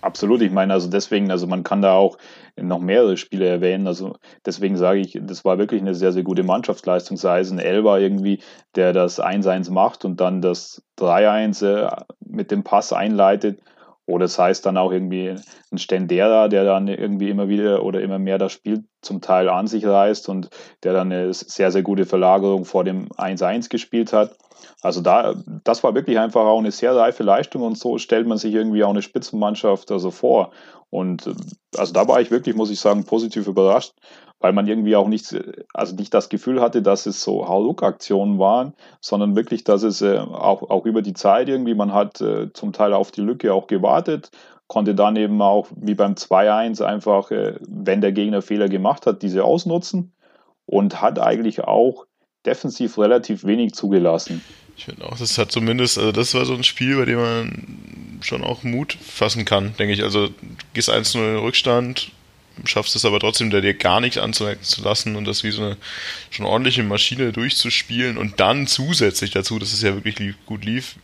[0.01, 2.17] Absolut, ich meine, also deswegen, also man kann da auch
[2.55, 3.87] noch mehrere Spiele erwähnen.
[3.87, 7.17] Also deswegen sage ich, das war wirklich eine sehr, sehr gute Mannschaftsleistung.
[7.17, 8.41] Sei es ein Elber irgendwie,
[8.75, 13.59] der das 1-1 macht und dann das 3-1 äh, mit dem Pass einleitet.
[14.07, 15.35] Oder es das heißt dann auch irgendwie
[15.71, 19.67] ein Stendera, der dann irgendwie immer wieder oder immer mehr das Spiel zum Teil an
[19.67, 20.49] sich reißt und
[20.83, 24.35] der dann eine sehr, sehr gute Verlagerung vor dem 1-1 gespielt hat.
[24.81, 28.37] Also da, das war wirklich einfach auch eine sehr reife Leistung und so stellt man
[28.37, 30.51] sich irgendwie auch eine Spitzenmannschaft also vor.
[30.89, 31.29] Und
[31.75, 33.93] also da war ich wirklich, muss ich sagen, positiv überrascht,
[34.39, 35.35] weil man irgendwie auch nicht,
[35.73, 40.17] also nicht das Gefühl hatte, dass es so Hauruck-Aktionen waren, sondern wirklich, dass es äh,
[40.17, 43.67] auch, auch über die Zeit irgendwie, man hat äh, zum Teil auf die Lücke auch
[43.67, 44.31] gewartet,
[44.67, 49.21] konnte dann eben auch wie beim 2-1 einfach, äh, wenn der Gegner Fehler gemacht hat,
[49.21, 50.13] diese ausnutzen
[50.65, 52.05] und hat eigentlich auch
[52.45, 54.43] defensiv relativ wenig zugelassen.
[54.75, 58.19] Ich finde auch, das hat zumindest, also das war so ein Spiel, bei dem man
[58.21, 60.03] schon auch Mut fassen kann, denke ich.
[60.03, 60.33] Also du
[60.73, 62.11] gehst 1-0 in den Rückstand,
[62.65, 65.63] schaffst es aber trotzdem, da dir gar nichts anzumerken zu lassen und das wie so
[65.63, 65.77] eine
[66.29, 70.95] schon ordentliche Maschine durchzuspielen und dann zusätzlich dazu, dass es ja wirklich lief, gut lief,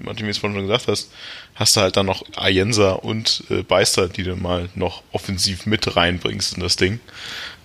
[0.00, 1.10] Martin, wie es vorhin schon gesagt hast,
[1.54, 5.96] hast du halt dann noch Ayensa und äh, Beister, die du mal noch offensiv mit
[5.96, 7.00] reinbringst in das Ding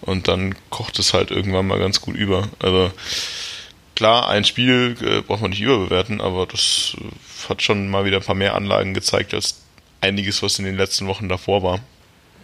[0.02, 2.50] und dann kocht es halt irgendwann mal ganz gut über.
[2.60, 2.92] Also
[3.96, 8.18] klar, ein Spiel äh, braucht man nicht überbewerten, aber das äh, hat schon mal wieder
[8.18, 9.62] ein paar mehr Anlagen gezeigt als
[10.02, 11.80] einiges, was in den letzten Wochen davor war.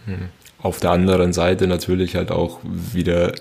[0.06, 0.30] Hm.
[0.62, 3.34] Auf der anderen Seite natürlich halt auch wieder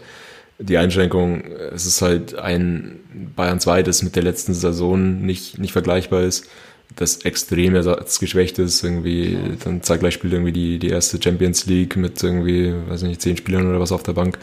[0.59, 2.99] die Einschränkung, es ist halt ein
[3.35, 6.47] Bayern 2, das mit der letzten Saison nicht, nicht vergleichbar ist,
[6.95, 12.21] das extrem ersatzgeschwächt ist, irgendwie, dann zeitgleich spielt irgendwie die, die erste Champions League mit
[12.21, 14.37] irgendwie, weiß nicht, zehn Spielern oder was auf der Bank.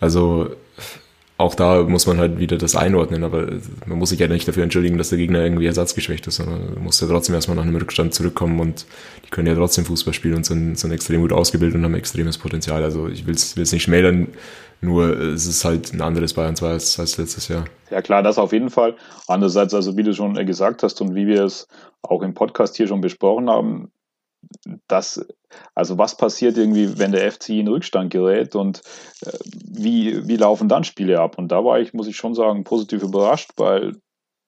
[0.00, 0.50] Also
[1.38, 3.46] auch da muss man halt wieder das einordnen, aber
[3.84, 6.84] man muss sich ja nicht dafür entschuldigen, dass der Gegner irgendwie ersatzgeschwächt ist, sondern man
[6.84, 8.86] muss ja trotzdem erstmal nach einem Rückstand zurückkommen und
[9.24, 12.38] die können ja trotzdem Fußball spielen und sind, sind extrem gut ausgebildet und haben extremes
[12.38, 12.82] Potenzial.
[12.82, 14.28] Also ich will es nicht schmälern,
[14.80, 17.66] nur es ist halt ein anderes Bayern 2 als, als letztes Jahr.
[17.90, 18.96] Ja klar, das auf jeden Fall.
[19.26, 21.68] Andererseits, also wie du schon gesagt hast und wie wir es
[22.00, 23.90] auch im Podcast hier schon besprochen haben,
[24.88, 25.26] das,
[25.74, 28.82] also was passiert irgendwie, wenn der FC in Rückstand gerät und
[29.22, 29.32] äh,
[29.64, 31.38] wie, wie laufen dann Spiele ab?
[31.38, 33.94] Und da war ich, muss ich schon sagen, positiv überrascht, weil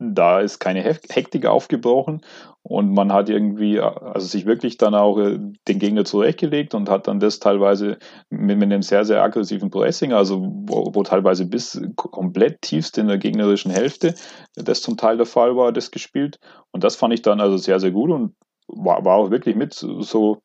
[0.01, 2.21] da ist keine Hektik aufgebrochen
[2.63, 7.09] und man hat irgendwie, also sich wirklich dann auch äh, den Gegner zurechtgelegt und hat
[7.09, 7.99] dann das teilweise
[8.31, 13.09] mit, mit einem sehr, sehr aggressiven Pressing, also wo, wo, teilweise bis komplett tiefst in
[13.09, 14.15] der gegnerischen Hälfte
[14.55, 16.39] das zum Teil der Fall war, das gespielt.
[16.71, 18.35] Und das fand ich dann also sehr, sehr gut und
[18.69, 20.41] war, war auch wirklich mit so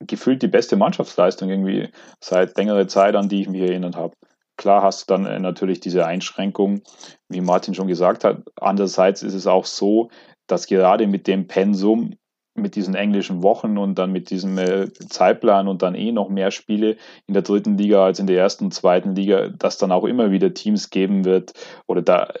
[0.00, 1.88] gefühlt die beste Mannschaftsleistung irgendwie
[2.20, 4.14] seit längerer Zeit, an die ich mich erinnert habe.
[4.56, 6.82] Klar hast du dann äh, natürlich diese Einschränkung,
[7.28, 8.42] wie Martin schon gesagt hat.
[8.56, 10.10] Andererseits ist es auch so,
[10.46, 12.14] dass gerade mit dem Pensum,
[12.54, 16.50] mit diesen englischen Wochen und dann mit diesem äh, Zeitplan und dann eh noch mehr
[16.50, 20.04] Spiele in der dritten Liga als in der ersten und zweiten Liga, dass dann auch
[20.04, 21.52] immer wieder Teams geben wird
[21.86, 22.32] oder da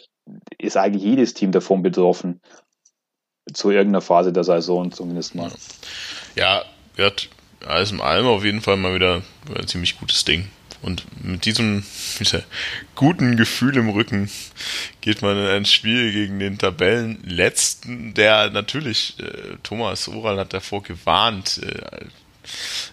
[0.58, 2.40] ist eigentlich jedes Team davon betroffen
[3.52, 5.50] zu irgendeiner Phase der Saison zumindest mal.
[6.36, 6.64] Ja,
[6.96, 7.28] wird
[7.66, 9.22] alles in allem auf jeden Fall mal wieder
[9.54, 10.48] ein ziemlich gutes Ding.
[10.82, 11.84] Und mit diesem
[12.18, 12.44] mit
[12.94, 14.30] guten Gefühl im Rücken
[15.00, 20.82] geht man in ein Spiel gegen den Tabellenletzten, der natürlich, äh, Thomas Oral hat davor
[20.82, 22.06] gewarnt, äh,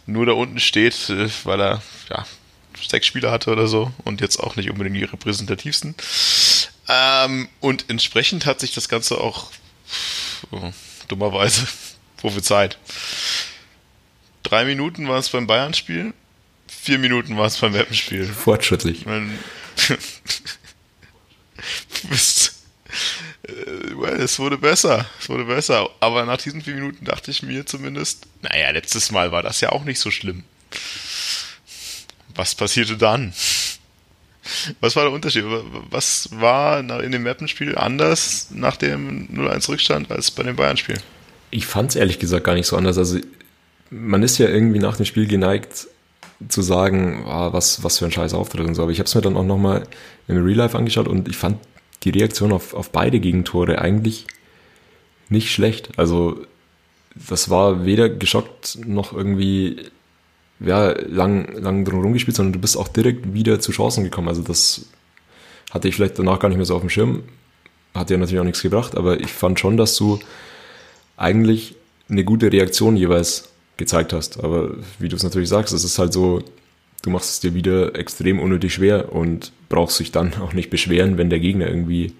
[0.05, 2.25] nur da unten steht, äh, weil er ja,
[2.87, 5.95] sechs Spieler hatte oder so und jetzt auch nicht unbedingt die repräsentativsten.
[6.89, 9.51] Ähm, und entsprechend hat sich das Ganze auch
[10.51, 10.71] oh,
[11.07, 11.67] dummerweise
[12.17, 12.77] prophezeit.
[14.43, 16.13] Drei Minuten war es beim Bayern-Spiel,
[16.67, 18.25] vier Minuten war es beim Weppenspiel.
[18.25, 19.05] Fortschrittlich.
[19.05, 19.37] Mein,
[22.09, 22.63] bist,
[23.43, 23.51] äh,
[23.95, 25.89] well, es wurde besser, es wurde besser.
[25.99, 29.71] Aber nach diesen vier Minuten dachte ich mir zumindest, naja, letztes Mal war das ja
[29.71, 30.43] auch nicht so schlimm.
[32.35, 33.33] Was passierte dann?
[34.79, 35.43] Was war der Unterschied?
[35.89, 40.97] Was war in dem Mappenspiel anders nach dem 0-1 Rückstand als bei dem Bayern-Spiel?
[41.51, 42.97] Ich fand es ehrlich gesagt gar nicht so anders.
[42.97, 43.19] Also
[43.89, 45.87] man ist ja irgendwie nach dem Spiel geneigt
[46.49, 48.83] zu sagen, ah, was, was für ein scheiß Auftritt und so.
[48.83, 49.87] Aber ich habe es mir dann auch nochmal
[50.27, 51.57] im Real Life angeschaut und ich fand
[52.03, 54.27] die Reaktion auf, auf beide Gegentore eigentlich
[55.29, 55.89] nicht schlecht.
[55.97, 56.45] Also
[57.15, 59.89] das war weder geschockt noch irgendwie
[60.59, 64.27] ja, lang, lang drum gespielt, sondern du bist auch direkt wieder zu Chancen gekommen.
[64.27, 64.87] Also das
[65.71, 67.23] hatte ich vielleicht danach gar nicht mehr so auf dem Schirm.
[67.93, 70.19] Hat ja natürlich auch nichts gebracht, aber ich fand schon, dass du
[71.15, 71.75] eigentlich
[72.09, 74.43] eine gute Reaktion jeweils gezeigt hast.
[74.43, 76.41] Aber wie du es natürlich sagst, es ist halt so,
[77.01, 81.17] du machst es dir wieder extrem unnötig schwer und brauchst dich dann auch nicht beschweren,
[81.17, 82.13] wenn der Gegner irgendwie,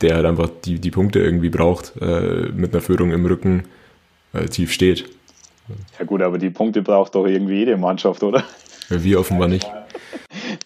[0.00, 3.64] der halt einfach die, die Punkte irgendwie braucht, äh, mit einer Führung im Rücken
[4.32, 5.04] äh, tief steht.
[5.98, 8.44] Ja gut, aber die Punkte braucht doch irgendwie jede Mannschaft, oder?
[8.88, 9.70] Ja, wir offenbar nicht.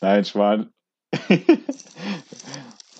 [0.00, 0.70] Nein, Schwan.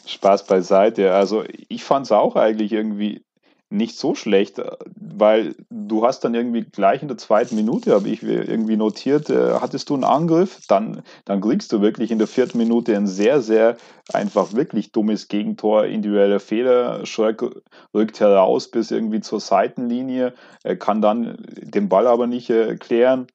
[0.06, 1.12] Spaß beiseite.
[1.14, 3.24] Also ich fand es auch eigentlich irgendwie
[3.68, 4.62] nicht so schlecht,
[4.94, 9.55] weil du hast dann irgendwie gleich in der zweiten Minute, habe ich irgendwie notiert, äh,
[9.55, 13.40] hattest du einen Angriff, dann, dann kriegst du wirklich in der vierten Minute ein sehr,
[13.42, 13.76] sehr
[14.12, 17.44] einfach wirklich dummes Gegentor, individueller Fehler, Schröck
[17.92, 20.35] rückt heraus bis irgendwie zur Seitenlinie,
[20.79, 23.26] kann dann den Ball aber nicht äh, klären.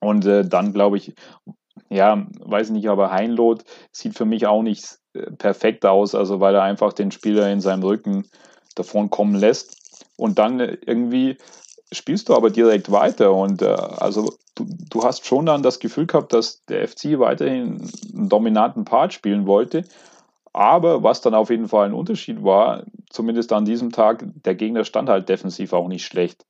[0.00, 1.14] Und äh, dann glaube ich,
[1.88, 4.98] ja, weiß nicht, aber Heinloth sieht für mich auch nicht
[5.38, 8.24] perfekt aus, also weil er einfach den Spieler in seinem Rücken
[8.74, 9.76] davon kommen lässt.
[10.16, 11.38] Und dann irgendwie
[11.92, 13.32] spielst du aber direkt weiter.
[13.32, 17.88] Und äh, also du, du hast schon dann das Gefühl gehabt, dass der FC weiterhin
[18.14, 19.84] einen dominanten Part spielen wollte.
[20.52, 24.84] Aber was dann auf jeden Fall ein Unterschied war, zumindest an diesem Tag, der Gegner
[24.84, 26.46] stand halt defensiv auch nicht schlecht.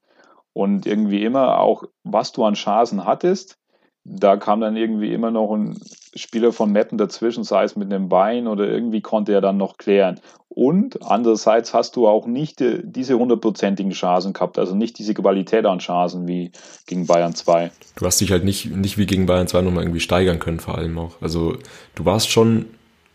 [0.52, 3.58] Und irgendwie immer auch, was du an Chancen hattest,
[4.04, 5.80] da kam dann irgendwie immer noch ein
[6.14, 9.78] Spieler von Meppen dazwischen, sei es mit einem Bein oder irgendwie konnte er dann noch
[9.78, 10.20] klären.
[10.48, 15.66] Und andererseits hast du auch nicht äh, diese hundertprozentigen Chancen gehabt, also nicht diese Qualität
[15.66, 16.52] an Chancen wie
[16.86, 17.72] gegen Bayern 2.
[17.96, 20.78] Du hast dich halt nicht, nicht wie gegen Bayern 2 nochmal irgendwie steigern können, vor
[20.78, 21.20] allem auch.
[21.20, 21.56] Also
[21.96, 22.66] du warst schon,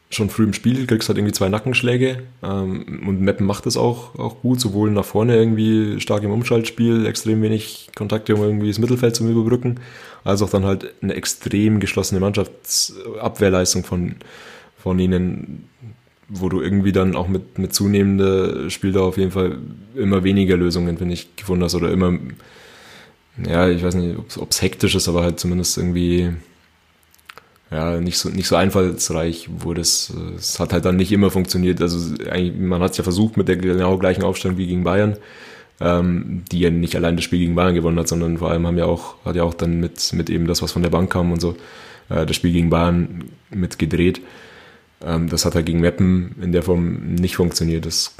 [0.09, 4.15] schon früh im Spiel, kriegst halt irgendwie zwei Nackenschläge ähm, und Meppen macht es auch,
[4.15, 8.79] auch gut, sowohl nach vorne irgendwie stark im Umschaltspiel, extrem wenig Kontakte, um irgendwie das
[8.79, 9.79] Mittelfeld zu überbrücken,
[10.23, 14.15] als auch dann halt eine extrem geschlossene Mannschaftsabwehrleistung von,
[14.77, 15.69] von ihnen
[16.29, 19.57] wo du irgendwie dann auch mit, mit zunehmender Spieldauer auf jeden Fall
[19.95, 22.17] immer weniger Lösungen, finde ich, gefunden hast oder immer,
[23.47, 26.29] ja, ich weiß nicht, ob es hektisch ist, aber halt zumindest irgendwie,
[27.71, 30.11] ja, nicht so, nicht so einfallsreich wurde es.
[30.37, 31.81] Es hat halt dann nicht immer funktioniert.
[31.81, 35.17] Also eigentlich, man hat es ja versucht mit der genau gleichen Aufstellung wie gegen Bayern,
[35.79, 38.77] ähm, die ja nicht allein das Spiel gegen Bayern gewonnen hat, sondern vor allem haben
[38.77, 41.31] ja auch, hat ja auch dann mit, mit eben das, was von der Bank kam
[41.31, 41.55] und so,
[42.09, 44.21] äh, das Spiel gegen Bayern mitgedreht.
[45.05, 47.85] Ähm, das hat halt gegen Mappen in der Form nicht funktioniert.
[47.85, 48.15] Das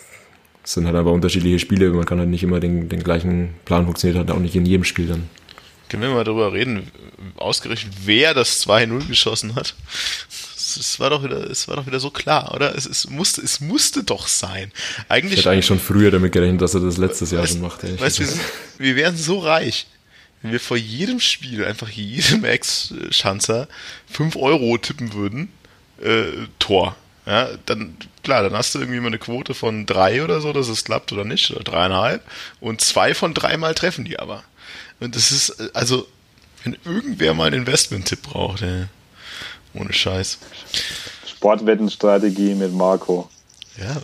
[0.64, 1.90] sind halt aber unterschiedliche Spiele.
[1.90, 4.84] Man kann halt nicht immer den, den gleichen Plan funktioniert halt auch nicht in jedem
[4.84, 5.24] Spiel dann.
[5.90, 6.92] Können wir mal darüber reden,
[7.38, 9.76] ausgerechnet wer das 2-0 geschossen hat?
[10.30, 12.76] Es war doch wieder, es war doch wieder so klar, oder?
[12.76, 14.72] Es, es, musste, es musste doch sein.
[15.08, 17.84] Eigentlich, ich hätte eigentlich schon früher damit gerechnet, dass er das letztes Jahr schon macht.
[17.84, 18.42] Weißt, wir, sind,
[18.78, 19.88] wir wären so reich,
[20.42, 23.68] wenn wir vor jedem Spiel einfach jedem Ex-Schanzer
[24.12, 25.50] 5 Euro tippen würden
[26.02, 26.96] äh, Tor.
[27.26, 30.68] Ja, dann, klar, dann hast du irgendwie mal eine Quote von drei oder so, dass
[30.68, 32.24] es klappt oder nicht, oder dreieinhalb.
[32.60, 34.44] Und zwei von dreimal treffen die aber.
[35.00, 36.08] Und das ist, äh, also,
[36.64, 38.86] wenn irgendwer mal einen Investment-Tipp braucht, ey,
[39.74, 40.40] ohne Scheiß.
[41.28, 43.30] Sportwettenstrategie mit Marco.
[43.78, 44.02] Ja,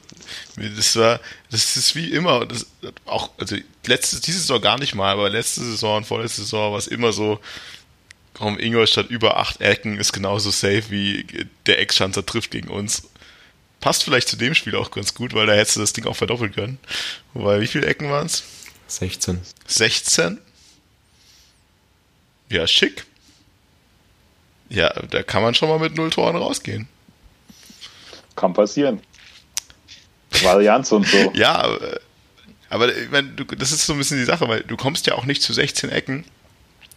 [0.55, 1.19] das war,
[1.51, 2.65] das ist wie immer, das,
[3.05, 6.79] auch, also letzte, diese Saison gar nicht mal, aber letzte Saison und vorletzte Saison war
[6.79, 7.41] es immer so,
[8.36, 11.25] Komm, Ingolstadt über acht Ecken ist genauso safe wie
[11.67, 13.03] der Ex-Schanzer trifft gegen uns.
[13.79, 16.17] Passt vielleicht zu dem Spiel auch ganz gut, weil da hättest du das Ding auch
[16.17, 16.77] verdoppeln können.
[17.34, 18.43] Wobei, wie viele Ecken waren es?
[18.88, 19.39] 16.
[19.67, 20.39] 16?
[22.49, 23.05] Ja, schick.
[24.69, 26.88] Ja, da kann man schon mal mit null Toren rausgehen.
[28.36, 29.01] Kann passieren.
[30.43, 31.31] Varianz und so.
[31.36, 31.99] ja, aber,
[32.69, 35.25] aber ich meine, das ist so ein bisschen die Sache, weil du kommst ja auch
[35.25, 36.25] nicht zu 16 Ecken,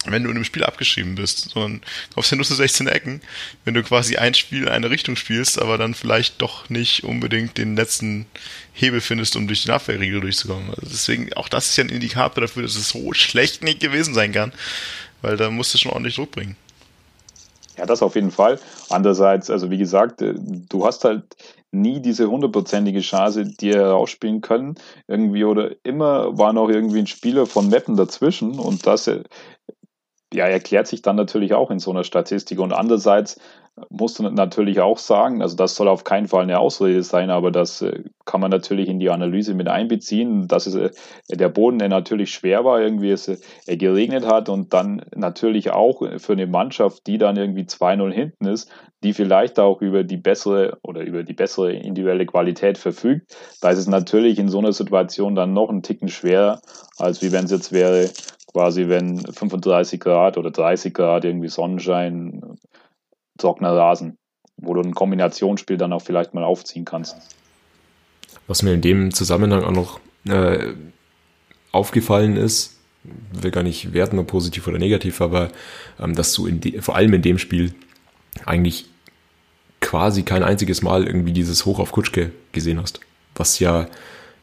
[0.07, 1.83] wenn du in einem Spiel abgeschrieben bist, sondern
[2.15, 3.21] kaufst ja nur zu 16 Ecken,
[3.65, 7.59] wenn du quasi ein Spiel in eine Richtung spielst, aber dann vielleicht doch nicht unbedingt
[7.59, 8.27] den letzten
[8.73, 10.71] Hebel findest, um durch den Abwehrriegel durchzukommen.
[10.71, 14.15] Also deswegen, auch das ist ja ein Indikator dafür, dass es so schlecht nicht gewesen
[14.15, 14.53] sein kann,
[15.23, 16.57] weil da musst du schon ordentlich Druck bringen.
[17.77, 18.59] Ja, das auf jeden Fall.
[18.91, 21.37] Andererseits, also wie gesagt, äh, du hast halt
[21.71, 24.75] nie diese hundertprozentige Chance, die er herausspielen können.
[25.07, 29.23] Irgendwie oder immer war noch irgendwie ein Spieler von Meppen dazwischen und das äh,
[30.33, 32.59] ja, erklärt sich dann natürlich auch in so einer Statistik.
[32.59, 33.41] Und andererseits
[33.91, 37.51] musst du natürlich auch sagen, also das soll auf keinen Fall eine Ausrede sein, aber
[37.51, 40.91] das äh, kann man natürlich in die Analyse mit einbeziehen, dass es, äh,
[41.31, 46.03] der Boden der natürlich schwer war, irgendwie es äh, geregnet hat und dann natürlich auch
[46.19, 48.71] für eine Mannschaft, die dann irgendwie 2-0 hinten ist,
[49.03, 53.79] die vielleicht auch über die bessere oder über die bessere individuelle Qualität verfügt, da ist
[53.79, 56.61] es natürlich in so einer Situation dann noch einen Ticken schwerer,
[56.99, 58.11] als wie wenn es jetzt wäre,
[58.53, 62.59] quasi, wenn 35 Grad oder 30 Grad irgendwie Sonnenschein,
[63.39, 64.19] trockener Rasen,
[64.57, 67.17] wo du ein Kombinationsspiel dann auch vielleicht mal aufziehen kannst.
[68.47, 70.75] Was mir in dem Zusammenhang auch noch äh,
[71.73, 72.79] aufgefallen ist,
[73.33, 75.51] will gar nicht werten, ob positiv oder negativ, aber
[76.01, 77.75] ähm, dass du de, vor allem in dem Spiel
[78.45, 78.87] eigentlich
[79.81, 83.01] quasi kein einziges Mal irgendwie dieses Hoch auf Kutschke gesehen hast.
[83.35, 83.87] Was ja,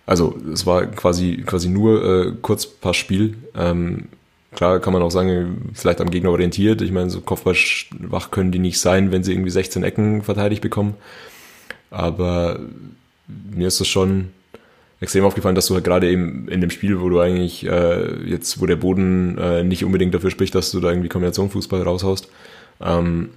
[0.05, 3.37] also es war quasi quasi nur äh, Kurzpassspiel.
[3.55, 4.09] Ähm,
[4.55, 6.81] klar kann man auch sagen, vielleicht am Gegner orientiert.
[6.81, 10.95] Ich meine, so Kopfballwach können die nicht sein, wenn sie irgendwie 16 Ecken verteidigt bekommen.
[11.91, 12.59] Aber
[13.27, 14.29] mir ist das schon
[14.99, 18.61] extrem aufgefallen, dass du halt gerade eben in dem Spiel, wo du eigentlich äh, jetzt,
[18.61, 22.29] wo der Boden äh, nicht unbedingt dafür spricht, dass du da irgendwie Kombinationsfußball raushaust,
[22.81, 23.29] ähm,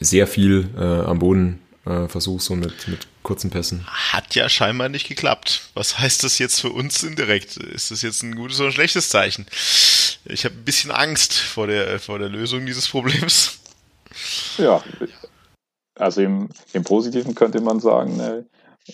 [0.00, 3.86] sehr viel äh, am Boden äh, versuchst und mit, mit kurzen Pässen.
[3.86, 5.62] Hat ja scheinbar nicht geklappt.
[5.74, 7.56] Was heißt das jetzt für uns indirekt?
[7.56, 9.46] Ist das jetzt ein gutes oder ein schlechtes Zeichen?
[10.24, 13.58] Ich habe ein bisschen Angst vor der, vor der Lösung dieses Problems.
[14.58, 14.82] Ja,
[15.94, 18.44] also im, im Positiven könnte man sagen, ne,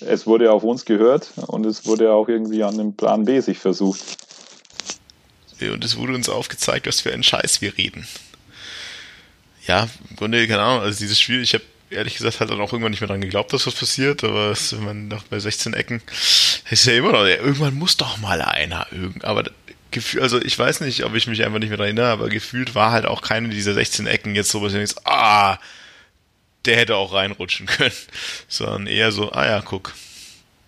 [0.00, 3.58] es wurde auf uns gehört und es wurde auch irgendwie an dem Plan B sich
[3.58, 4.02] versucht.
[5.60, 8.06] Und es wurde uns aufgezeigt, was für einen Scheiß wir reden.
[9.66, 12.72] Ja, im Grunde, keine Ahnung, also dieses Spiel, ich habe ehrlich gesagt halt dann auch
[12.72, 16.02] irgendwann nicht mehr dran geglaubt, dass was passiert, aber wenn man noch bei 16 Ecken,
[16.70, 18.86] ist ja immer noch, ja, irgendwann muss doch mal einer,
[19.22, 19.44] aber
[19.90, 22.74] gefühlt, also ich weiß nicht, ob ich mich einfach nicht mehr daran erinnere, aber gefühlt
[22.74, 25.58] war halt auch keine dieser 16 Ecken jetzt so, was ich denkst, ah,
[26.64, 27.92] der hätte auch reinrutschen können,
[28.48, 29.94] sondern eher so, ah ja, guck,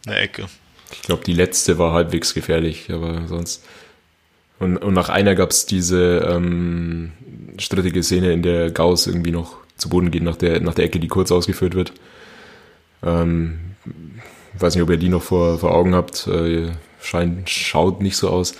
[0.06, 0.46] eine Ecke.
[0.92, 3.64] Ich glaube, die letzte war halbwegs gefährlich, aber sonst.
[4.58, 7.12] Und, und nach einer gab es diese ähm,
[7.58, 11.00] strittige Szene, in der Gauss irgendwie noch zu Boden geht, nach der, nach der Ecke,
[11.00, 11.92] die kurz ausgeführt wird.
[13.02, 13.58] Ähm,
[14.58, 16.26] weiß nicht, ob ihr die noch vor, vor Augen habt.
[16.26, 16.70] Äh,
[17.00, 18.54] scheint, schaut nicht so aus.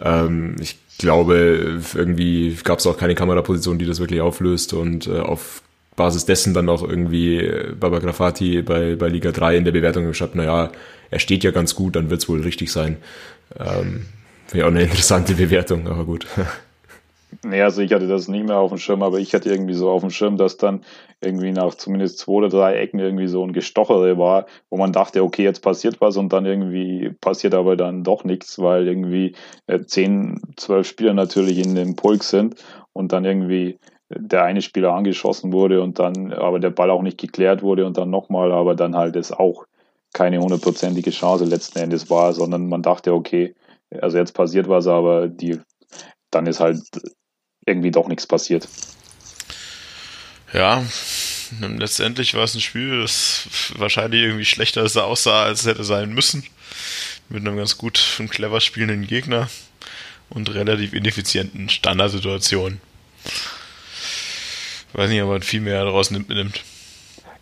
[0.00, 5.18] Ähm, ich glaube, irgendwie gab es auch keine Kameraposition, die das wirklich auflöst und äh,
[5.18, 5.62] auf
[5.96, 7.48] Basis dessen dann auch irgendwie
[7.78, 10.72] Baba Grafati bei, bei Liga 3 in der Bewertung geschrieben, naja,
[11.10, 12.96] er steht ja ganz gut, dann wird es wohl richtig sein.
[13.58, 14.06] Ähm,
[14.46, 16.26] Finde ich auch eine interessante Bewertung, aber gut.
[17.42, 19.90] Nee, also ich hatte das nicht mehr auf dem Schirm, aber ich hatte irgendwie so
[19.90, 20.84] auf dem Schirm, dass dann
[21.20, 25.22] irgendwie nach zumindest zwei oder drei Ecken irgendwie so ein Gestochere war, wo man dachte,
[25.22, 29.34] okay, jetzt passiert was und dann irgendwie passiert aber dann doch nichts, weil irgendwie
[29.66, 32.56] äh, zehn, zwölf Spieler natürlich in dem Pulk sind
[32.92, 33.78] und dann irgendwie
[34.10, 37.96] der eine Spieler angeschossen wurde und dann aber der Ball auch nicht geklärt wurde und
[37.96, 39.64] dann nochmal, aber dann halt es auch
[40.12, 43.54] keine hundertprozentige Chance letzten Endes war, sondern man dachte, okay,
[43.90, 45.58] also jetzt passiert was, aber die,
[46.30, 46.80] dann ist halt
[47.66, 48.68] irgendwie doch nichts passiert.
[50.52, 50.84] Ja,
[51.60, 56.44] letztendlich war es ein Spiel, das wahrscheinlich irgendwie schlechter aussah, als es hätte sein müssen.
[57.28, 59.48] Mit einem ganz gut und clever spielenden Gegner
[60.30, 62.80] und relativ ineffizienten Standardsituationen.
[64.88, 66.62] Ich weiß nicht, ob man viel mehr daraus mitnimmt.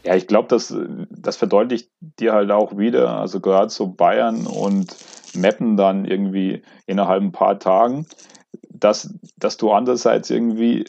[0.04, 0.74] Ja, ich glaube, das,
[1.10, 4.96] das verdeutlicht dir halt auch wieder, also gerade so Bayern und
[5.34, 8.06] Mappen dann irgendwie innerhalb ein paar Tagen,
[8.82, 10.84] dass, dass du andererseits irgendwie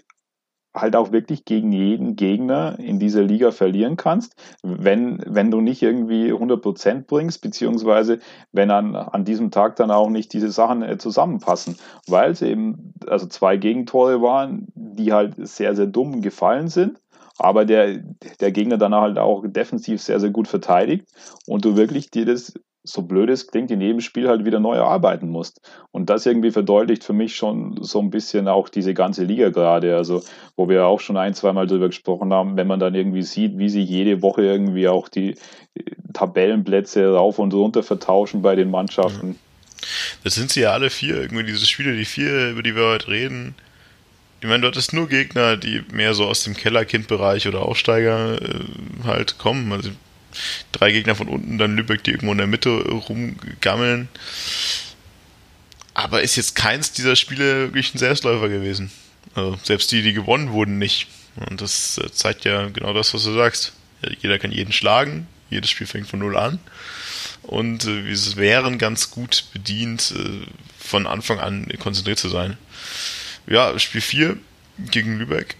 [0.75, 5.83] halt auch wirklich gegen jeden Gegner in dieser Liga verlieren kannst, wenn, wenn du nicht
[5.83, 8.19] irgendwie 100% bringst, beziehungsweise
[8.51, 11.77] wenn an, an diesem Tag dann auch nicht diese Sachen äh, zusammenpassen,
[12.07, 16.99] weil es eben also zwei Gegentore waren, die halt sehr, sehr dumm gefallen sind,
[17.37, 17.99] aber der,
[18.39, 21.07] der Gegner dann halt auch defensiv sehr, sehr gut verteidigt
[21.45, 22.53] und du wirklich dir das
[22.83, 25.61] so blöd es klingt, in jedem Spiel halt wieder neu erarbeiten musst.
[25.91, 29.95] Und das irgendwie verdeutlicht für mich schon so ein bisschen auch diese ganze Liga gerade.
[29.95, 30.23] Also,
[30.55, 33.69] wo wir auch schon ein, zweimal drüber gesprochen haben, wenn man dann irgendwie sieht, wie
[33.69, 35.35] sich jede Woche irgendwie auch die
[36.13, 39.37] Tabellenplätze rauf und runter vertauschen bei den Mannschaften.
[40.23, 43.09] Das sind sie ja alle vier, irgendwie diese Spiele, die vier, über die wir heute
[43.09, 43.55] reden.
[44.41, 48.59] Ich meine, du hattest nur Gegner, die mehr so aus dem Kellerkindbereich oder Aufsteiger äh,
[49.05, 49.71] halt kommen.
[49.71, 49.91] Also
[50.71, 54.07] drei Gegner von unten, dann Lübeck, die irgendwo in der Mitte rumgammeln.
[55.93, 58.91] Aber ist jetzt keins dieser Spiele wirklich ein Selbstläufer gewesen.
[59.35, 61.07] Also selbst die, die gewonnen wurden, nicht.
[61.35, 63.73] Und das äh, zeigt ja genau das, was du sagst.
[64.21, 66.59] Jeder kann jeden schlagen, jedes Spiel fängt von null an.
[67.43, 70.45] Und äh, wir wären ganz gut bedient, äh,
[70.79, 72.57] von Anfang an konzentriert zu sein.
[73.47, 74.37] Ja, Spiel 4
[74.91, 75.55] gegen Lübeck.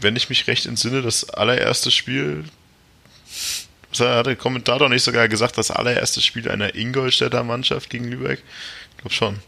[0.00, 2.44] Wenn ich mich recht entsinne, das allererste Spiel,
[3.98, 8.42] hat der Kommentator nicht sogar gesagt, das allererste Spiel einer Ingolstädter Mannschaft gegen Lübeck?
[8.90, 9.38] Ich glaube schon.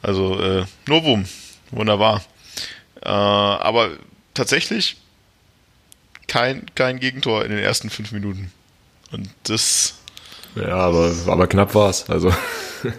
[0.00, 1.26] Also, äh, Novum.
[1.70, 2.22] Wunderbar.
[3.02, 3.90] Äh, aber
[4.34, 4.96] tatsächlich
[6.26, 8.52] kein, kein Gegentor in den ersten fünf Minuten.
[9.10, 9.94] Und das.
[10.54, 12.08] Ja, aber, aber knapp war es.
[12.08, 12.34] Also.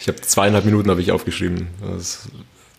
[0.00, 1.68] ich habe zweieinhalb Minuten habe ich aufgeschrieben.
[1.80, 2.28] Das,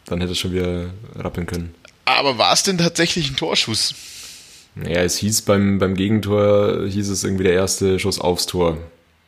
[0.06, 1.76] dann hätte es schon wieder rappeln können.
[2.06, 3.94] Aber war es denn tatsächlich ein Torschuss?
[4.76, 8.78] Ja, es hieß beim, beim Gegentor, hieß es irgendwie der erste Schuss aufs Tor.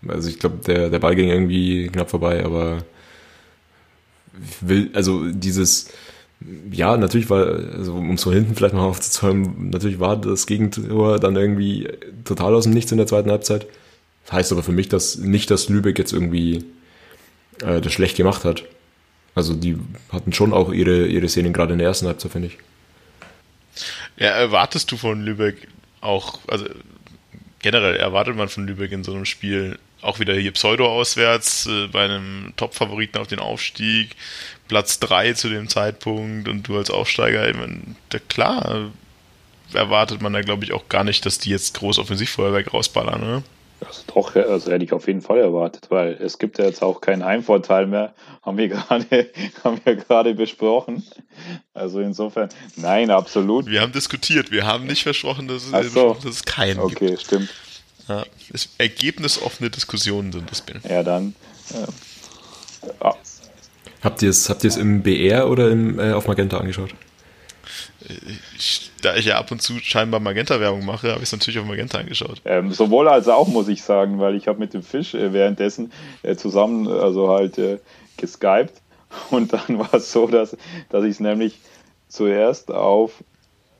[0.07, 2.83] Also ich glaube, der, der Ball ging irgendwie knapp vorbei, aber
[4.61, 5.89] will, also dieses,
[6.71, 7.45] ja, natürlich war,
[7.77, 11.89] also um es von hinten vielleicht noch aufzuzäumen, natürlich war das Gegentor dann irgendwie
[12.25, 13.67] total aus dem Nichts in der zweiten Halbzeit.
[14.25, 16.65] Das heißt aber für mich, dass nicht, dass Lübeck jetzt irgendwie
[17.61, 18.63] äh, das schlecht gemacht hat.
[19.35, 19.77] Also die
[20.11, 22.57] hatten schon auch ihre, ihre Szenen gerade in der ersten Halbzeit, finde ich.
[24.17, 25.67] Ja, erwartest du von Lübeck
[26.01, 26.65] auch, also
[27.59, 32.05] generell erwartet man von Lübeck in so einem Spiel auch wieder hier Pseudo-auswärts äh, bei
[32.05, 34.15] einem Top-Favoriten auf den Aufstieg,
[34.67, 37.79] Platz 3 zu dem Zeitpunkt und du als Aufsteiger, ich meine,
[38.27, 38.91] klar
[39.73, 43.43] erwartet man da glaube ich auch gar nicht, dass die jetzt groß Offensivfeuerwerk rausballern, oder?
[43.85, 47.01] Also doch, also hätte ich auf jeden Fall erwartet, weil es gibt ja jetzt auch
[47.01, 48.13] keinen Heimvorteil mehr,
[48.43, 49.29] haben wir gerade,
[49.63, 51.03] haben wir gerade besprochen.
[51.73, 53.65] Also insofern, nein, absolut.
[53.65, 56.13] Wir haben diskutiert, wir haben nicht versprochen, dass es, so.
[56.13, 57.01] dass es keinen okay, gibt.
[57.01, 57.49] Okay, stimmt.
[58.07, 60.81] Ja, es, ergebnisoffene Diskussionen sind das, Ben.
[60.87, 61.33] Ja, dann.
[61.73, 63.15] Äh, ah.
[64.03, 66.93] Habt ihr es habt im BR oder im, äh, auf Magenta angeschaut?
[68.57, 71.65] Ich, da ich ja ab und zu scheinbar Magenta-Werbung mache, habe ich es natürlich auf
[71.65, 72.41] Magenta angeschaut.
[72.45, 75.91] Ähm, sowohl als auch, muss ich sagen, weil ich habe mit dem Fisch äh, währenddessen
[76.23, 77.79] äh, zusammen, also halt äh,
[78.17, 78.81] geskypt
[79.29, 80.55] und dann war es so, dass,
[80.89, 81.59] dass ich es nämlich
[82.07, 83.23] zuerst auf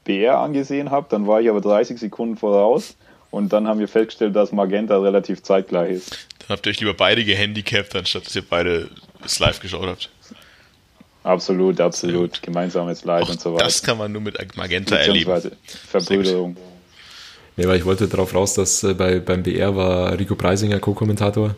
[0.03, 2.95] BR angesehen habe, dann war ich aber 30 Sekunden voraus
[3.29, 6.27] und dann haben wir festgestellt, dass Magenta relativ zeitgleich ist.
[6.39, 8.89] Dann habt ihr euch lieber beide gehandicapt, anstatt dass ihr beide
[9.23, 10.09] es live geschaut habt.
[11.23, 12.41] Absolut, absolut.
[12.41, 13.65] Gemeinsames Leid Auch und so weiter.
[13.65, 15.51] Das kann man nur mit Magenta erleben.
[15.87, 16.57] Verbrüderung.
[17.57, 21.55] Nee, weil ich wollte darauf raus, dass äh, bei, beim BR war Rico Preisinger Co-Kommentator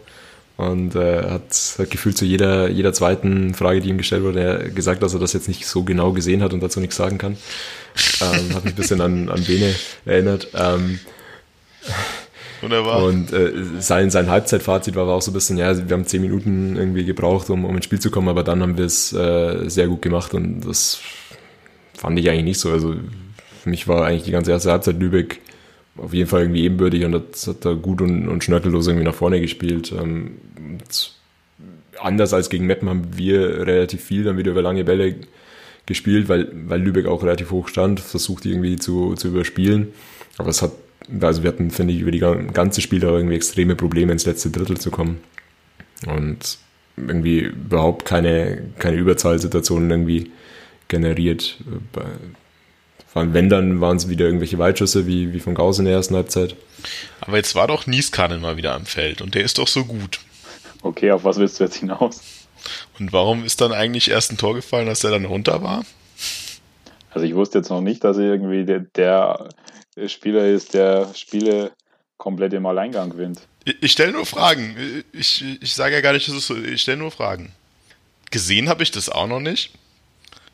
[0.58, 5.02] und äh, hat, hat gefühlt zu jeder, jeder zweiten Frage, die ihm gestellt wurde, gesagt,
[5.02, 7.38] dass er das jetzt nicht so genau gesehen hat und dazu nichts sagen kann.
[8.22, 9.74] Ähm, hat mich ein bisschen an, an Bene
[10.06, 10.48] erinnert.
[10.56, 11.00] Ähm,
[12.64, 13.04] Wunderbar.
[13.04, 16.78] Und äh, sein, sein Halbzeitfazit war, auch so ein bisschen, ja, wir haben zehn Minuten
[16.78, 19.88] irgendwie gebraucht, um, um ins Spiel zu kommen, aber dann haben wir es äh, sehr
[19.88, 21.02] gut gemacht und das
[21.94, 22.72] fand ich eigentlich nicht so.
[22.72, 22.96] Also
[23.62, 25.42] für mich war eigentlich die ganze erste Halbzeit Lübeck
[25.98, 29.14] auf jeden Fall irgendwie ebenbürtig und das hat da gut und, und schnörkellos irgendwie nach
[29.14, 29.92] vorne gespielt.
[29.92, 30.38] Ähm,
[32.00, 35.16] anders als gegen Meppen haben wir relativ viel dann wieder über lange Bälle
[35.86, 39.90] gespielt, weil, weil Lübeck auch relativ hoch stand, versucht irgendwie zu, zu überspielen.
[40.38, 40.72] Aber es hat
[41.22, 44.78] also wir hatten, finde ich, über die ganze Spiel irgendwie extreme Probleme ins letzte Drittel
[44.78, 45.22] zu kommen.
[46.06, 46.58] Und
[46.98, 50.32] irgendwie überhaupt keine, keine Überzahlsituationen irgendwie
[50.88, 51.58] generiert.
[53.14, 56.56] Wenn, dann waren es wieder irgendwelche Weitschüsse wie, wie von Gauss in der ersten Halbzeit.
[57.22, 60.20] Aber jetzt war doch Nieskanen mal wieder am Feld und der ist doch so gut.
[60.82, 62.22] Okay, auf was willst du jetzt hinaus?
[63.00, 65.86] Und warum ist dann eigentlich erst ein Tor gefallen, dass er dann runter war?
[67.12, 69.50] Also ich wusste jetzt noch nicht, dass er irgendwie der, der
[70.08, 71.72] Spieler ist, der Spiele
[72.18, 73.42] komplett im Alleingang gewinnt.
[73.66, 75.04] Ich, ich stelle nur Fragen.
[75.12, 77.52] Ich, ich sage ja gar nicht, dass es so Ich stelle nur Fragen.
[78.32, 79.72] Gesehen habe ich das auch noch nicht.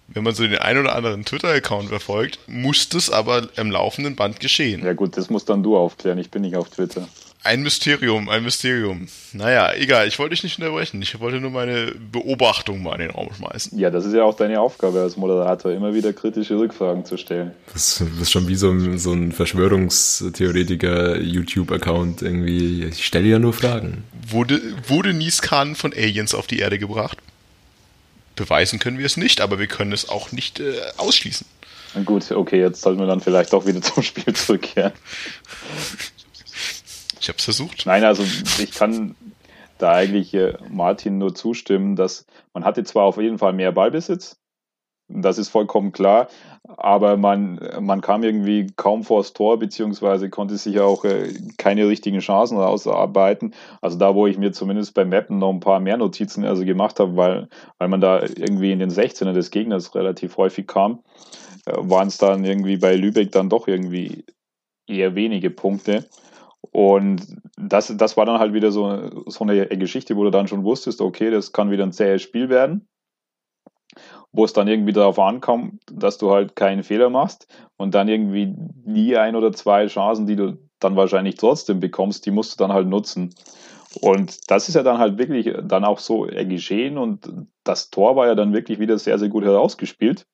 [0.07, 4.39] Wenn man so den einen oder anderen Twitter-Account verfolgt, muss das aber im laufenden Band
[4.39, 4.83] geschehen.
[4.83, 6.17] Ja gut, das musst dann du aufklären.
[6.17, 7.07] Ich bin nicht auf Twitter.
[7.41, 9.07] Ein Mysterium, ein Mysterium.
[9.31, 11.01] Naja, egal, ich wollte dich nicht unterbrechen.
[11.01, 13.79] Ich wollte nur meine Beobachtung mal in den Raum schmeißen.
[13.79, 17.51] Ja, das ist ja auch deine Aufgabe als Moderator, immer wieder kritische Rückfragen zu stellen.
[17.71, 22.83] Das ist schon wie so ein, so ein Verschwörungstheoretiker-YouTube-Account irgendwie.
[22.83, 24.03] Ich stelle ja nur Fragen.
[24.27, 27.19] Wurde, wurde Nieskan von Aliens auf die Erde gebracht?
[28.35, 31.47] Beweisen können wir es nicht, aber wir können es auch nicht äh, ausschließen.
[32.03, 34.91] Gut, okay, jetzt sollten wir dann vielleicht auch wieder zum Spiel zurückkehren.
[37.29, 37.85] Ich habe es versucht.
[37.85, 39.15] Nein, also ich kann
[39.77, 42.25] da eigentlich äh, Martin nur zustimmen, dass
[42.55, 44.39] man hatte zwar auf jeden Fall mehr Ballbesitz,
[45.09, 46.27] das ist vollkommen klar,
[46.67, 52.17] aber man, man kam irgendwie kaum vors Tor, beziehungsweise konnte sich auch äh, keine richtigen
[52.17, 53.53] Chancen ausarbeiten.
[53.79, 56.99] Also da, wo ich mir zumindest beim Mappen noch ein paar mehr Notizen also gemacht
[56.99, 61.03] habe, weil, weil man da irgendwie in den 16er des Gegners relativ häufig kam,
[61.67, 64.25] äh, waren es dann irgendwie bei Lübeck dann doch irgendwie
[64.87, 66.07] eher wenige Punkte.
[66.71, 67.25] Und
[67.57, 71.01] das, das war dann halt wieder so, so eine Geschichte, wo du dann schon wusstest,
[71.01, 72.87] okay, das kann wieder ein zähes Spiel werden,
[74.31, 77.47] wo es dann irgendwie darauf ankommt, dass du halt keinen Fehler machst
[77.77, 78.53] und dann irgendwie
[78.85, 82.73] nie ein oder zwei Chancen, die du dann wahrscheinlich trotzdem bekommst, die musst du dann
[82.73, 83.33] halt nutzen.
[84.01, 87.31] Und das ist ja dann halt wirklich dann auch so geschehen und
[87.63, 90.27] das Tor war ja dann wirklich wieder sehr, sehr gut herausgespielt.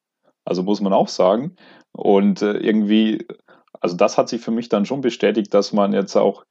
[0.44, 1.56] Also muss man auch sagen.
[1.92, 3.26] Und äh, irgendwie
[3.86, 6.44] also das hat sich für mich dann schon bestätigt, dass man jetzt auch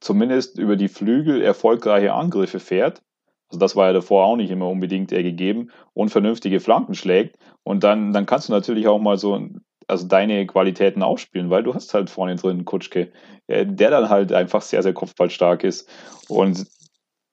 [0.00, 3.00] zumindest über die Flügel erfolgreiche Angriffe fährt.
[3.48, 7.38] Also das war ja davor auch nicht immer unbedingt eher gegeben und vernünftige Flanken schlägt.
[7.62, 9.50] Und dann, dann kannst du natürlich auch mal so,
[9.86, 13.12] also deine Qualitäten ausspielen, weil du hast halt vorne drin Kutschke,
[13.46, 15.88] äh, der dann halt einfach sehr, sehr kopfballstark ist.
[16.26, 16.66] Und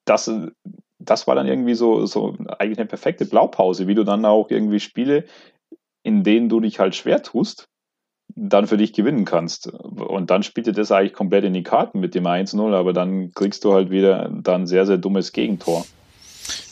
[0.04, 0.30] das,
[1.00, 4.78] das war dann irgendwie so, so eigentlich eine perfekte Blaupause, wie du dann auch irgendwie
[4.78, 5.24] Spiele,
[6.04, 7.69] in denen du dich halt schwer tust,
[8.34, 9.66] dann für dich gewinnen kannst.
[9.68, 13.32] Und dann spielt dir das eigentlich komplett in die Karten mit dem 1-0, aber dann
[13.32, 15.86] kriegst du halt wieder dann sehr, sehr dummes Gegentor.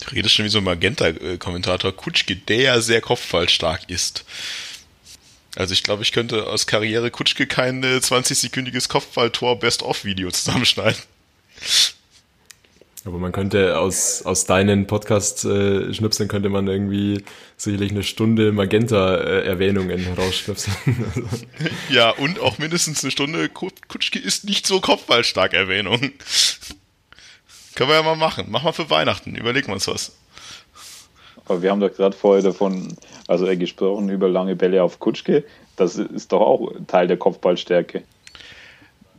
[0.05, 4.25] Du redest schon wie so ein Magenta-Kommentator Kutschke, der ja sehr kopfballstark ist.
[5.57, 11.01] Also ich glaube, ich könnte aus Karriere Kutschke kein 20-sekündiges Kopfballtor-Best-of-Video zusammenschneiden.
[13.09, 17.25] Aber man könnte aus, aus deinen Podcast-Schnipseln könnte man irgendwie
[17.57, 20.77] sicherlich eine Stunde Magenta-Erwähnungen rausschnipseln.
[21.89, 26.13] ja, und auch mindestens eine Stunde Kutschke ist nicht so kopfballstark Erwähnung.
[27.77, 28.45] Können wir ja mal machen.
[28.51, 29.37] Mach mal für Weihnachten.
[29.37, 30.13] Überlegen wir uns was.
[31.47, 32.95] Aber wir haben doch gerade vorher davon,
[33.27, 35.45] also er gesprochen über lange Bälle auf Kutschke.
[35.77, 38.03] Das ist doch auch Teil der Kopfballstärke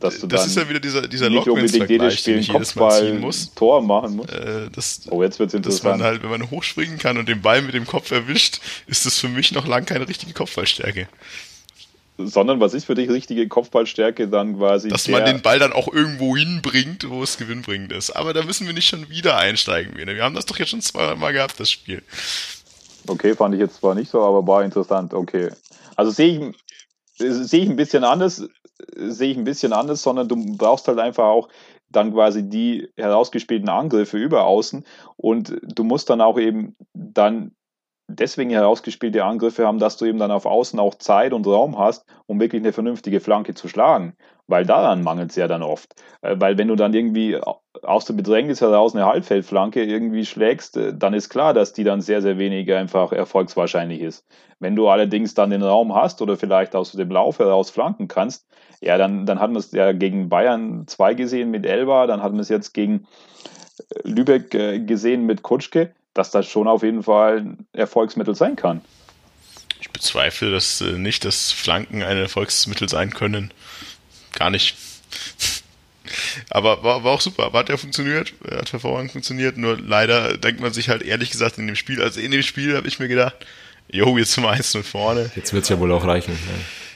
[0.00, 3.00] dass du das ist ja wieder dieser, dieser nicht unbedingt jedes Spiel den jedes Mal
[3.00, 3.52] ziehen muss.
[3.54, 4.28] Tor machen muss.
[4.28, 5.84] Äh, das, oh, jetzt wird's interessant.
[5.84, 9.06] Dass man halt, wenn man hochspringen kann und den Ball mit dem Kopf erwischt, ist
[9.06, 11.06] das für mich noch lang keine richtige Kopfballstärke.
[12.18, 14.88] Sondern was ist für dich richtige Kopfballstärke dann quasi?
[14.88, 18.10] Dass man den Ball dann auch irgendwo hinbringt, wo es gewinnbringend ist.
[18.10, 19.96] Aber da müssen wir nicht schon wieder einsteigen.
[19.96, 22.02] Wir haben das doch jetzt schon zweimal gehabt, das Spiel.
[23.06, 25.14] Okay, fand ich jetzt zwar nicht so, aber war interessant.
[25.14, 25.50] Okay.
[25.96, 26.56] Also sehe ich,
[27.18, 28.42] sehe ich ein bisschen anders,
[29.08, 31.48] sehe ich ein bisschen anders, sondern du brauchst halt einfach auch
[31.90, 34.84] dann quasi die herausgespielten Angriffe über außen
[35.16, 37.52] und du musst dann auch eben dann
[38.10, 42.04] deswegen herausgespielte Angriffe haben, dass du eben dann auf Außen auch Zeit und Raum hast,
[42.26, 44.14] um wirklich eine vernünftige Flanke zu schlagen.
[44.46, 45.94] Weil daran mangelt es ja dann oft.
[46.22, 47.38] Äh, weil wenn du dann irgendwie
[47.82, 52.00] aus der Bedrängnis heraus eine Halbfeldflanke irgendwie schlägst, äh, dann ist klar, dass die dann
[52.00, 54.26] sehr, sehr wenig einfach erfolgswahrscheinlich ist.
[54.58, 58.46] Wenn du allerdings dann den Raum hast oder vielleicht aus dem Lauf heraus flanken kannst,
[58.80, 62.32] ja, dann, dann hat man es ja gegen Bayern 2 gesehen mit Elba, dann hat
[62.32, 63.06] man es jetzt gegen
[63.94, 64.50] äh, Lübeck
[64.86, 68.80] gesehen mit Kutschke dass das schon auf jeden Fall ein Erfolgsmittel sein kann.
[69.80, 73.52] Ich bezweifle dass äh, nicht, dass Flanken ein Erfolgsmittel sein können.
[74.32, 74.76] Gar nicht.
[76.50, 80.72] Aber war, war auch super, hat ja funktioniert, hat hervorragend funktioniert, nur leider denkt man
[80.72, 83.36] sich halt ehrlich gesagt in dem Spiel, also in dem Spiel habe ich mir gedacht,
[83.88, 85.30] jo, jetzt sind wir 1 0 vorne.
[85.36, 86.32] Jetzt wird es ja wohl auch reichen.
[86.32, 86.89] Ja.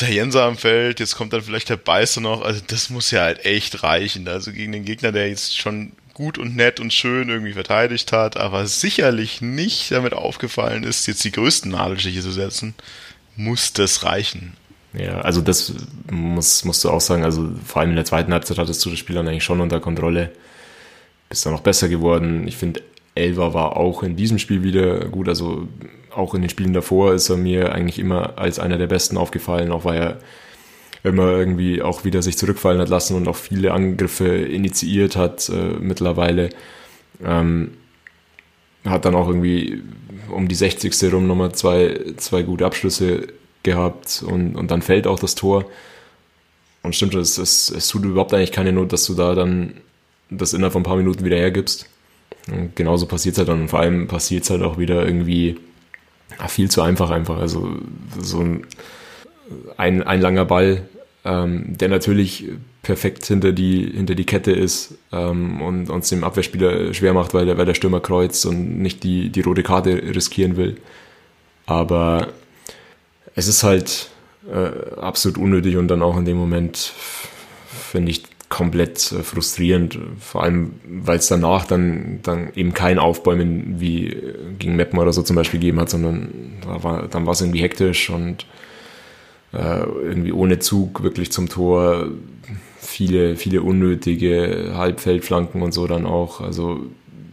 [0.00, 3.22] Der Jenser am Feld, jetzt kommt dann vielleicht der Beißer noch, also das muss ja
[3.22, 4.26] halt echt reichen.
[4.28, 8.36] Also gegen den Gegner, der jetzt schon gut und nett und schön irgendwie verteidigt hat,
[8.36, 12.74] aber sicherlich nicht damit aufgefallen ist, jetzt die größten Nadelstiche zu setzen,
[13.36, 14.54] muss das reichen.
[14.92, 15.72] Ja, also das
[16.10, 18.98] muss, musst du auch sagen, also vor allem in der zweiten Halbzeit hattest du das
[18.98, 20.32] Spiel dann eigentlich schon unter Kontrolle.
[21.28, 22.48] Bist dann noch besser geworden.
[22.48, 22.82] Ich finde,
[23.14, 25.68] Elva war auch in diesem Spiel wieder gut, also
[26.14, 29.72] auch in den Spielen davor ist er mir eigentlich immer als einer der besten aufgefallen,
[29.72, 30.18] auch weil er
[31.02, 35.78] immer irgendwie auch wieder sich zurückfallen hat lassen und auch viele Angriffe initiiert hat äh,
[35.80, 36.50] mittlerweile.
[37.24, 37.72] Ähm,
[38.84, 39.82] hat dann auch irgendwie
[40.30, 41.12] um die 60.
[41.12, 43.28] rum nochmal zwei, zwei gute Abschlüsse
[43.62, 45.66] gehabt und, und dann fällt auch das Tor.
[46.82, 49.74] Und stimmt, es, es, es tut überhaupt eigentlich keine Not, dass du da dann
[50.30, 51.86] das innerhalb von ein paar Minuten wieder hergibst.
[52.50, 53.62] Und genauso passiert es halt dann.
[53.62, 55.58] Und vor allem passiert es halt auch wieder irgendwie
[56.48, 57.38] viel zu einfach einfach.
[57.38, 57.70] Also
[58.18, 58.66] so ein
[59.76, 60.88] ein, ein langer Ball,
[61.24, 62.48] ähm, der natürlich
[62.82, 67.46] perfekt hinter die, hinter die Kette ist ähm, und uns dem Abwehrspieler schwer macht, weil
[67.46, 70.78] der, weil der Stürmer kreuzt und nicht die, die rote Karte riskieren will.
[71.66, 72.28] Aber
[73.34, 74.10] es ist halt
[74.50, 80.42] äh, absolut unnötig und dann auch in dem Moment finde ich komplett äh, frustrierend, vor
[80.42, 85.22] allem weil es danach dann, dann eben kein Aufbäumen wie äh, gegen Meppen oder so
[85.22, 88.44] zum Beispiel gegeben hat, sondern da war, dann war es irgendwie hektisch und
[89.52, 92.08] äh, irgendwie ohne Zug wirklich zum Tor.
[92.78, 96.40] Viele, viele unnötige Halbfeldflanken und so dann auch.
[96.40, 96.80] Also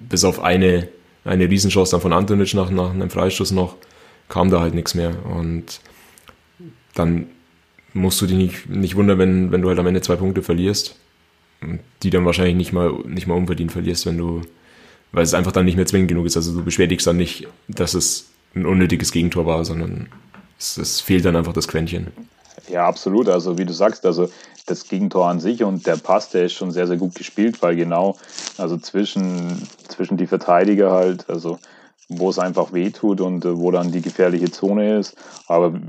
[0.07, 0.87] bis auf eine,
[1.25, 3.75] eine Riesenchance dann von Antonic nach, nach einem Freistoß noch,
[4.29, 5.15] kam da halt nichts mehr.
[5.25, 5.79] Und
[6.93, 7.27] dann
[7.93, 10.95] musst du dich nicht, nicht wundern, wenn, wenn du halt am Ende zwei Punkte verlierst.
[12.03, 14.41] Die dann wahrscheinlich nicht mal, nicht mal unverdient verlierst, wenn du,
[15.11, 16.37] weil es einfach dann nicht mehr zwingend genug ist.
[16.37, 20.07] Also du beschwerdigst dann nicht, dass es ein unnötiges Gegentor war, sondern
[20.59, 22.07] es, es fehlt dann einfach das Quäntchen.
[22.69, 23.29] Ja, absolut.
[23.29, 24.29] Also wie du sagst, also
[24.65, 27.75] das Gegentor an sich und der Pass, der ist schon sehr, sehr gut gespielt, weil
[27.75, 28.17] genau,
[28.57, 31.57] also zwischen, zwischen die Verteidiger halt, also
[32.09, 35.15] wo es einfach weh tut und äh, wo dann die gefährliche Zone ist.
[35.47, 35.79] Aber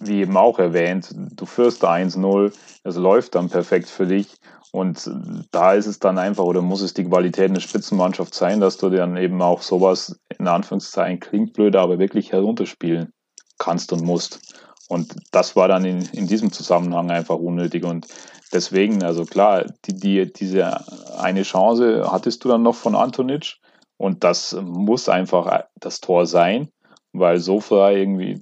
[0.00, 2.52] wie eben auch erwähnt, du führst 1-0,
[2.84, 4.28] es läuft dann perfekt für dich
[4.74, 5.08] und
[5.52, 8.90] da ist es dann einfach oder muss es die Qualität einer Spitzenmannschaft sein, dass du
[8.90, 13.12] dann eben auch sowas in Anführungszeichen klingt blöd, aber wirklich herunterspielen
[13.56, 14.40] kannst und musst.
[14.88, 17.84] Und das war dann in, in diesem Zusammenhang einfach unnötig.
[17.84, 18.08] Und
[18.52, 20.84] deswegen, also klar, die, die, diese
[21.20, 23.58] eine Chance hattest du dann noch von Antonic.
[23.96, 26.68] Und das muss einfach das Tor sein,
[27.12, 28.40] weil so frei irgendwie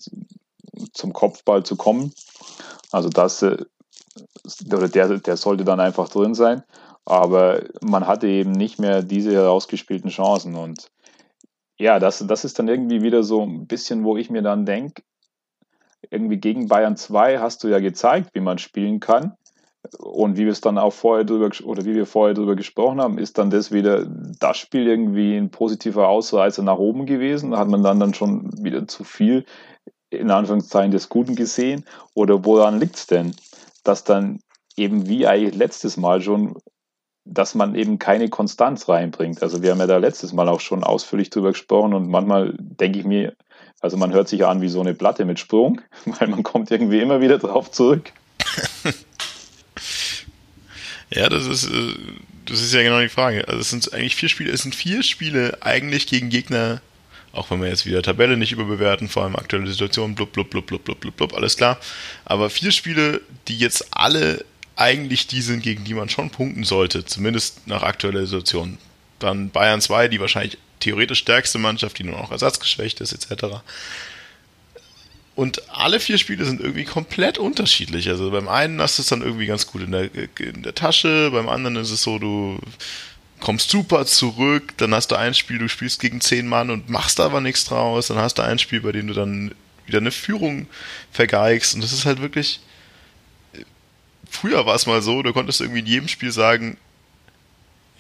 [0.95, 2.15] zum Kopfball zu kommen,
[2.91, 3.59] also das, äh,
[4.73, 6.63] oder der, der sollte dann einfach drin sein.
[7.05, 10.55] Aber man hatte eben nicht mehr diese herausgespielten Chancen.
[10.55, 10.91] Und
[11.79, 15.03] ja, das, das ist dann irgendwie wieder so ein bisschen, wo ich mir dann denke,
[16.11, 19.35] irgendwie gegen Bayern 2 hast du ja gezeigt, wie man spielen kann.
[19.99, 23.19] Und wie wir es dann auch vorher drüber, oder wie wir vorher drüber gesprochen haben,
[23.19, 24.07] ist dann das wieder
[24.39, 27.57] das Spiel irgendwie ein positiver Ausreißer nach oben gewesen.
[27.57, 29.45] Hat man dann, dann schon wieder zu viel,
[30.11, 31.85] in Anführungszeichen, des Guten gesehen.
[32.15, 33.35] Oder woran liegt es denn,
[33.83, 34.41] dass dann
[34.77, 36.55] eben wie eigentlich letztes Mal schon,
[37.25, 39.43] dass man eben keine Konstanz reinbringt.
[39.43, 42.99] Also wir haben ja da letztes Mal auch schon ausführlich drüber gesprochen und manchmal denke
[42.99, 43.35] ich mir,
[43.81, 47.01] also man hört sich an wie so eine Platte mit Sprung, weil man kommt irgendwie
[47.01, 48.13] immer wieder drauf zurück.
[51.11, 51.95] ja, das ist, äh,
[52.47, 53.47] das ist ja genau die Frage.
[53.49, 56.81] Also es sind eigentlich vier Spiele, es sind vier Spiele eigentlich gegen Gegner,
[57.33, 60.67] auch wenn wir jetzt wieder Tabelle nicht überbewerten, vor allem aktuelle Situation, blub, blub, blub,
[60.67, 61.79] blub, blub, blub, blub, alles klar.
[62.25, 64.45] Aber vier Spiele, die jetzt alle
[64.77, 68.79] eigentlich die sind, gegen die man schon punkten sollte, zumindest nach aktueller Situation.
[69.19, 73.57] Dann Bayern 2, die wahrscheinlich theoretisch stärkste Mannschaft, die nur noch ersatzgeschwächt ist, etc.
[75.35, 78.09] Und alle vier Spiele sind irgendwie komplett unterschiedlich.
[78.09, 81.31] Also beim einen hast du es dann irgendwie ganz gut in der, in der Tasche,
[81.31, 82.59] beim anderen ist es so, du
[83.43, 87.21] kommst super zurück, dann hast du ein Spiel, du spielst gegen zehn Mann und machst
[87.21, 89.55] aber nichts draus, dann hast du ein Spiel, bei dem du dann
[89.87, 90.67] wieder eine Führung
[91.11, 92.61] vergeigst und das ist halt wirklich,
[94.31, 96.79] früher war es mal so, du konntest irgendwie in jedem Spiel sagen,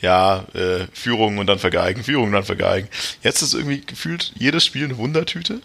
[0.00, 2.88] ja, äh, Führung und dann vergeigen, Führung und dann vergeigen.
[3.22, 5.60] Jetzt ist irgendwie gefühlt jedes Spiel eine Wundertüte.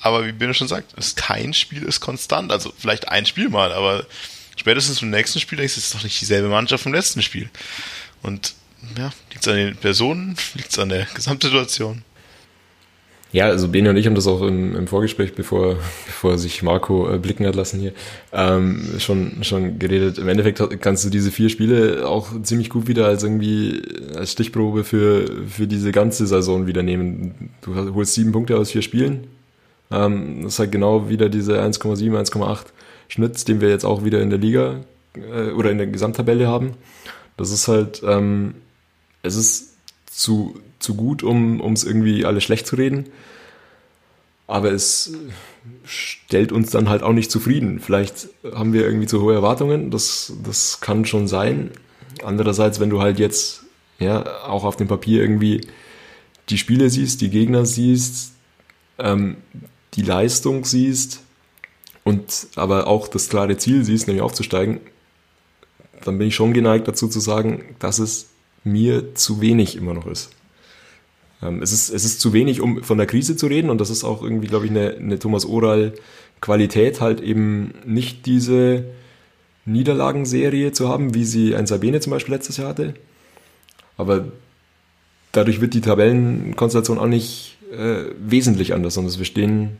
[0.00, 2.50] Aber wie Ben schon sagt, ist kein Spiel ist konstant.
[2.50, 4.06] Also vielleicht ein Spiel mal, aber
[4.56, 7.50] spätestens im nächsten Spiel denkst du, es ist doch nicht dieselbe Mannschaft vom letzten Spiel.
[8.22, 8.54] Und
[8.96, 12.02] ja, liegt es an den Personen, liegt es an der Gesamtsituation.
[13.32, 17.12] Ja, also Bene und ich haben das auch im, im Vorgespräch, bevor, bevor sich Marco
[17.12, 17.92] äh, blicken hat lassen hier,
[18.32, 20.18] ähm, schon, schon geredet.
[20.18, 23.82] Im Endeffekt kannst du diese vier Spiele auch ziemlich gut wieder als irgendwie
[24.14, 27.50] als Stichprobe für, für diese ganze Saison wieder nehmen.
[27.62, 29.26] Du holst sieben Punkte aus vier Spielen.
[29.90, 32.58] Ähm, das ist halt genau wieder diese 1,7, 1,8
[33.08, 34.80] Schnitz, den wir jetzt auch wieder in der Liga
[35.14, 36.74] äh, oder in der Gesamttabelle haben.
[37.36, 38.54] Das ist halt, ähm,
[39.26, 39.74] es ist
[40.06, 43.06] zu, zu gut, um es irgendwie alles schlecht zu reden.
[44.46, 45.12] Aber es
[45.84, 47.80] stellt uns dann halt auch nicht zufrieden.
[47.80, 51.72] Vielleicht haben wir irgendwie zu hohe Erwartungen, das, das kann schon sein.
[52.22, 53.64] Andererseits, wenn du halt jetzt
[53.98, 55.62] ja auch auf dem Papier irgendwie
[56.48, 58.32] die Spiele siehst, die Gegner siehst,
[58.98, 59.36] ähm,
[59.94, 61.22] die Leistung siehst
[62.04, 64.80] und aber auch das klare Ziel siehst, nämlich aufzusteigen,
[66.04, 68.28] dann bin ich schon geneigt dazu zu sagen, dass es
[68.66, 70.30] mir zu wenig immer noch ist.
[71.42, 73.90] Ähm, es, ist es ist zu wenig, um von der Krise zu reden und das
[73.90, 75.94] ist auch irgendwie, glaube ich, eine, eine Thomas Oral
[76.40, 78.84] Qualität, halt eben nicht diese
[79.64, 82.94] Niederlagenserie zu haben, wie sie ein Sabine zum Beispiel letztes Jahr hatte.
[83.96, 84.26] Aber
[85.32, 89.78] dadurch wird die Tabellenkonstellation auch nicht äh, wesentlich anders, sondern wir stehen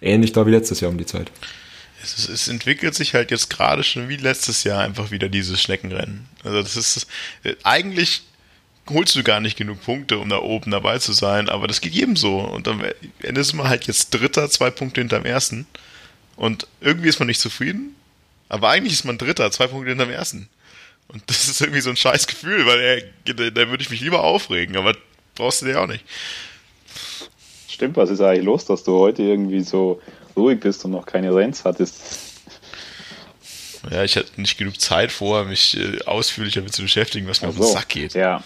[0.00, 1.30] ähnlich da wie letztes Jahr um die Zeit.
[2.14, 6.26] Es, es, entwickelt sich halt jetzt gerade schon wie letztes Jahr einfach wieder dieses Schneckenrennen.
[6.44, 7.06] Also das ist
[7.62, 8.22] eigentlich
[8.88, 11.92] holst du gar nicht genug Punkte, um da oben dabei zu sein, aber das geht
[11.92, 12.38] jedem so.
[12.38, 12.82] Und am
[13.20, 15.66] Ende ist man halt jetzt Dritter, zwei Punkte hinterm Ersten.
[16.36, 17.96] Und irgendwie ist man nicht zufrieden,
[18.48, 20.48] aber eigentlich ist man Dritter, zwei Punkte hinterm Ersten.
[21.08, 24.76] Und das ist irgendwie so ein scheiß Gefühl, weil da würde ich mich lieber aufregen,
[24.76, 24.94] aber
[25.34, 26.04] brauchst du dir auch nicht.
[27.68, 30.00] Stimmt, was ist eigentlich los, dass du heute irgendwie so
[30.36, 32.00] ruhig bist und noch keine Renns hattest.
[33.90, 37.52] Ja, ich hatte nicht genug Zeit vorher, mich äh, ausführlich damit zu beschäftigen, was mir
[37.52, 38.14] so, auf den Sack geht.
[38.14, 38.42] Ja.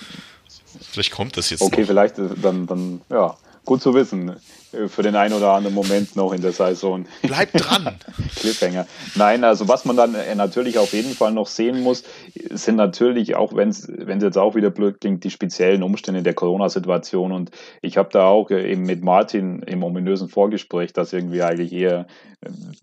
[0.93, 1.63] Vielleicht kommt das jetzt.
[1.63, 1.89] Okay, noch.
[1.89, 4.37] vielleicht äh, dann, dann, ja, gut zu wissen.
[4.73, 7.07] Äh, für den einen oder anderen Moment noch in der Saison.
[7.23, 7.97] Bleibt dran!
[8.37, 8.87] Cliffhanger.
[9.15, 12.05] Nein, also was man dann äh, natürlich auf jeden Fall noch sehen muss,
[12.51, 17.33] sind natürlich, auch wenn es jetzt auch wieder blöd klingt, die speziellen Umstände der Corona-Situation.
[17.33, 17.51] Und
[17.83, 22.07] ich habe da auch äh, eben mit Martin im ominösen Vorgespräch, das irgendwie eigentlich eher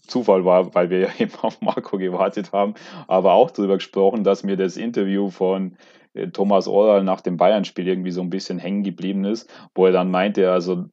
[0.06, 2.76] Zufall war, weil wir ja eben auf Marco gewartet haben,
[3.08, 5.78] aber auch darüber gesprochen, dass mir das Interview von
[6.34, 10.10] Thomas Oral nach dem Bayern-Spiel irgendwie so ein bisschen hängen geblieben ist, wo er dann
[10.10, 10.86] meinte, also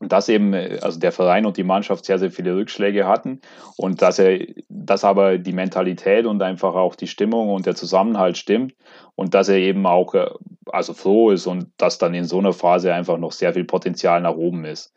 [0.00, 3.40] dass eben also der Verein und die Mannschaft sehr, sehr viele Rückschläge hatten
[3.76, 8.38] und dass er, dass aber die Mentalität und einfach auch die Stimmung und der Zusammenhalt
[8.38, 8.74] stimmt
[9.14, 10.30] und dass er eben auch äh,
[10.72, 14.22] also froh ist und dass dann in so einer Phase einfach noch sehr viel Potenzial
[14.22, 14.94] nach oben ist.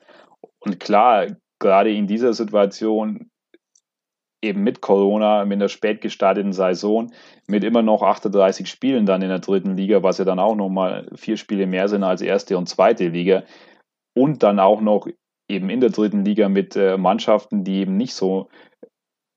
[0.59, 1.27] Und klar
[1.59, 3.29] gerade in dieser Situation
[4.41, 7.11] eben mit Corona, mit einer spät gestarteten Saison,
[7.47, 11.09] mit immer noch 38 Spielen dann in der dritten Liga, was ja dann auch nochmal
[11.15, 13.43] vier Spiele mehr sind als erste und zweite Liga.
[14.13, 15.07] Und dann auch noch
[15.47, 18.49] eben in der dritten Liga mit äh, Mannschaften, die eben nicht so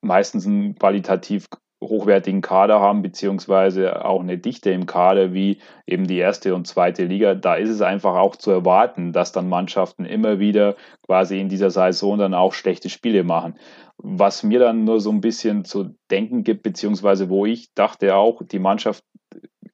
[0.02, 1.46] meistens einen qualitativ
[1.82, 7.04] hochwertigen Kader haben, beziehungsweise auch eine Dichte im Kader wie eben die erste und zweite
[7.04, 11.48] Liga, da ist es einfach auch zu erwarten, dass dann Mannschaften immer wieder quasi in
[11.48, 13.58] dieser Saison dann auch schlechte Spiele machen.
[13.98, 18.42] Was mir dann nur so ein bisschen zu denken gibt, beziehungsweise wo ich dachte auch,
[18.42, 19.04] die Mannschaft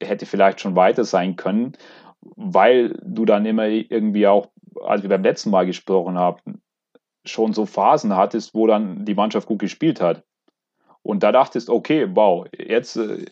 [0.01, 1.73] hätte vielleicht schon weiter sein können,
[2.21, 4.47] weil du dann immer irgendwie auch,
[4.81, 6.61] als wir beim letzten Mal gesprochen haben,
[7.25, 10.23] schon so Phasen hattest, wo dann die Mannschaft gut gespielt hat.
[11.01, 13.25] Und da dachtest, okay, wow, jetzt äh,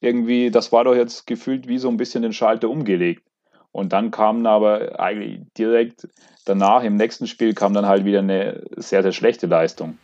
[0.00, 3.24] irgendwie, das war doch jetzt gefühlt wie so ein bisschen den Schalter umgelegt.
[3.72, 6.08] Und dann kam aber eigentlich direkt
[6.44, 9.98] danach, im nächsten Spiel, kam dann halt wieder eine sehr, sehr schlechte Leistung.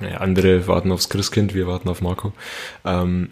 [0.00, 2.32] Naja, andere warten aufs Christkind, wir warten auf Marco.
[2.84, 3.28] Ähm,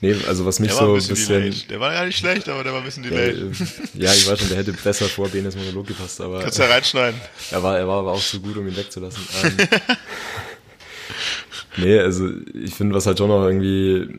[0.00, 1.14] nee, also was mich der so ein bisschen.
[1.14, 1.70] bisschen delayed.
[1.70, 3.36] der war ja nicht schlecht, aber der war ein bisschen delayed.
[3.36, 6.40] Äh, ja, ich weiß schon, der hätte besser vor Benes Monolog gepasst, aber.
[6.40, 7.20] Kannst ja reinschneiden.
[7.50, 9.22] Er war, er war aber auch zu gut, um ihn wegzulassen.
[9.44, 9.56] Ähm,
[11.76, 14.18] nee, also ich finde, was halt schon noch irgendwie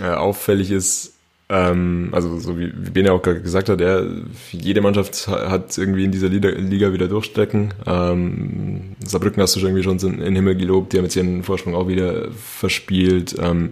[0.00, 1.14] äh, auffällig ist,
[1.50, 4.06] ähm, also so wie, wie Bene auch gesagt hat, er,
[4.52, 7.72] jede Mannschaft hat irgendwie in dieser Liga, wieder durchstecken.
[7.86, 11.42] Ähm, Saarbrücken hast du schon irgendwie schon in den Himmel gelobt, die haben jetzt ihren
[11.42, 13.36] Vorsprung auch wieder verspielt.
[13.40, 13.70] Ähm,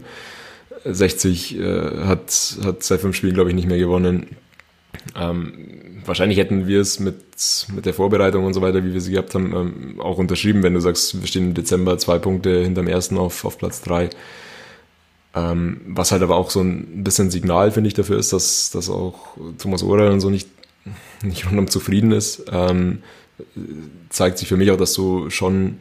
[0.85, 4.29] 60 äh, hat, hat seit fünf Spielen, glaube ich, nicht mehr gewonnen.
[5.15, 5.53] Ähm,
[6.05, 7.17] wahrscheinlich hätten wir es mit,
[7.75, 10.75] mit der Vorbereitung und so weiter, wie wir sie gehabt haben, ähm, auch unterschrieben, wenn
[10.75, 14.09] du sagst, wir stehen im Dezember zwei Punkte hinterm ersten auf, auf Platz drei.
[15.37, 18.89] Ähm, was halt aber auch so ein bisschen Signal, finde ich, dafür ist, dass, dass
[18.89, 20.49] auch Thomas Ohrel und so nicht,
[21.23, 22.45] nicht rundum zufrieden ist.
[22.51, 23.03] Ähm,
[24.09, 25.77] zeigt sich für mich auch, dass du schon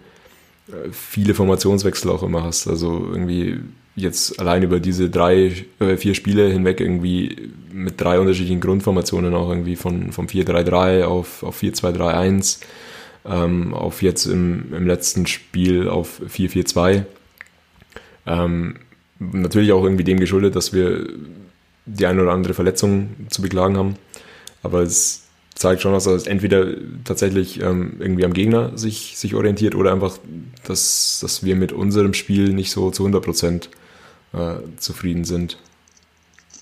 [0.68, 2.68] äh, viele Formationswechsel auch immer hast.
[2.68, 3.60] Also irgendwie
[3.95, 9.47] jetzt allein über diese drei, äh, vier Spiele hinweg irgendwie mit drei unterschiedlichen Grundformationen auch
[9.47, 12.60] irgendwie von, vom 4-3-3 auf, auf 4-2-3-1,
[13.26, 17.06] ähm, auf jetzt im, im letzten Spiel auf 4-4-2.
[18.28, 18.76] Ähm,
[19.20, 21.07] natürlich auch irgendwie dem geschuldet, dass wir
[21.86, 23.95] die eine oder andere Verletzung zu beklagen haben.
[24.63, 26.68] Aber es zeigt schon, dass es entweder
[27.03, 30.18] tatsächlich ähm, irgendwie am Gegner sich, sich orientiert oder einfach,
[30.66, 33.70] dass, dass wir mit unserem Spiel nicht so zu 100 Prozent
[34.34, 35.57] äh, zufrieden sind.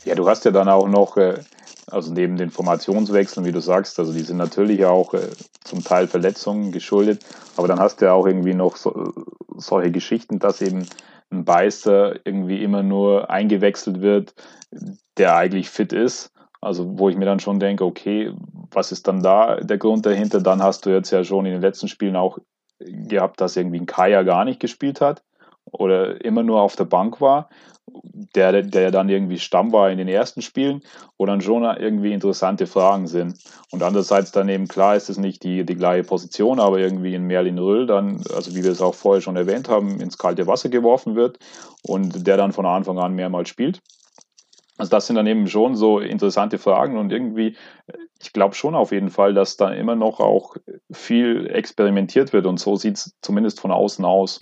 [0.06, 1.39] Ja, du hast ja dann auch noch, äh,
[1.88, 5.30] also neben den Formationswechseln, wie du sagst, also die sind natürlich auch äh,
[5.64, 7.26] zum Teil Verletzungen geschuldet,
[7.56, 9.14] aber dann hast du ja auch irgendwie noch so,
[9.58, 10.86] solche Geschichten, dass eben
[11.34, 14.34] ein Beißer irgendwie immer nur eingewechselt wird,
[15.18, 16.32] der eigentlich fit ist.
[16.62, 18.32] Also wo ich mir dann schon denke, okay,
[18.72, 20.42] was ist dann da der Grund dahinter?
[20.42, 22.38] Dann hast du jetzt ja schon in den letzten Spielen auch
[22.80, 25.24] gehabt, dass irgendwie ein Kaya gar nicht gespielt hat
[25.72, 27.50] oder immer nur auf der Bank war,
[28.36, 30.82] der, der dann irgendwie Stamm war in den ersten Spielen,
[31.18, 33.38] wo dann schon irgendwie interessante Fragen sind.
[33.72, 37.26] Und andererseits dann eben klar ist es nicht die, die gleiche Position, aber irgendwie in
[37.26, 40.70] Merlin Röll dann, also wie wir es auch vorher schon erwähnt haben, ins kalte Wasser
[40.70, 41.38] geworfen wird
[41.82, 43.82] und der dann von Anfang an mehrmals spielt.
[44.78, 47.56] Also das sind dann eben schon so interessante Fragen und irgendwie,
[48.22, 50.56] ich glaube schon auf jeden Fall, dass da immer noch auch
[50.91, 54.41] viel experimentiert wird und so sieht es zumindest von außen aus.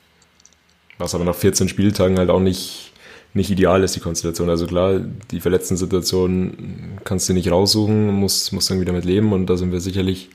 [0.98, 2.91] Was aber nach 14 Spieltagen halt auch nicht,
[3.34, 4.50] nicht ideal ist, die Konstellation.
[4.50, 5.00] Also klar,
[5.32, 9.72] die verletzten Situationen kannst du nicht raussuchen, musst, musst irgendwie damit leben und da sind
[9.72, 10.30] wir sicherlich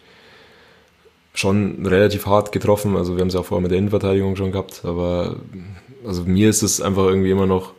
[1.34, 2.96] schon relativ hart getroffen.
[2.96, 5.36] Also wir haben es ja auch vorher mit der Innenverteidigung schon gehabt, aber
[6.06, 7.72] also mir ist es einfach irgendwie immer noch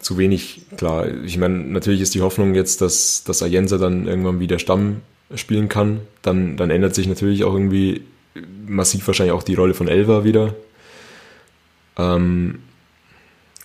[0.00, 1.06] zu wenig klar.
[1.24, 5.02] Ich meine, natürlich ist die Hoffnung jetzt, dass, dass Ayensa dann irgendwann wieder Stamm
[5.34, 6.00] spielen kann.
[6.22, 8.02] Dann, dann ändert sich natürlich auch irgendwie
[8.66, 10.54] massiv wahrscheinlich auch die Rolle von Elva wieder.
[11.96, 12.60] Ähm,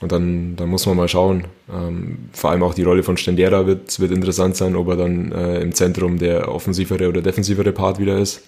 [0.02, 1.46] und dann, dann muss man mal schauen.
[1.72, 5.32] Ähm, vor allem auch die Rolle von Stendera wird, wird interessant sein, ob er dann
[5.32, 8.42] äh, im Zentrum der offensivere oder defensivere Part wieder ist.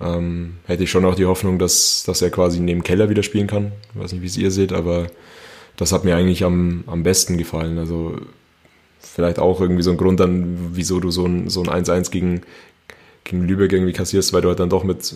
[0.00, 3.46] Ähm, hätte ich schon auch die Hoffnung, dass, dass er quasi neben Keller wieder spielen
[3.46, 3.72] kann.
[3.94, 5.06] Ich weiß nicht, wie es ihr seht, aber
[5.76, 7.78] das hat mir eigentlich am, am besten gefallen.
[7.78, 8.16] Also
[9.00, 12.42] vielleicht auch irgendwie so ein Grund dann, wieso du so ein, so ein 1-1 gegen,
[13.24, 15.14] gegen Lübeck irgendwie kassierst, weil du halt dann doch mit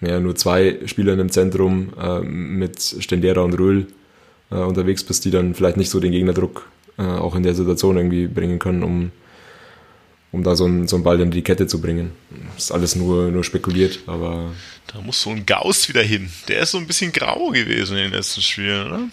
[0.00, 3.88] ja, nur zwei Spielern im Zentrum äh, mit Stendera und Röhl
[4.54, 7.96] äh, unterwegs bist, die dann vielleicht nicht so den Gegnerdruck äh, auch in der Situation
[7.96, 9.10] irgendwie bringen können, um,
[10.32, 12.12] um da so einen, so einen Ball in die Kette zu bringen.
[12.56, 14.52] Ist alles nur, nur spekuliert, aber.
[14.86, 16.30] Da muss so ein Gauss wieder hin.
[16.48, 19.08] Der ist so ein bisschen grau gewesen in den letzten Spielen, oder?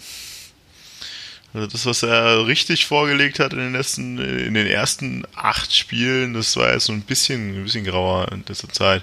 [1.54, 6.32] Also das, was er richtig vorgelegt hat in den letzten, in den ersten acht Spielen,
[6.32, 9.02] das war jetzt so ein bisschen, ein bisschen grauer in dieser Zeit.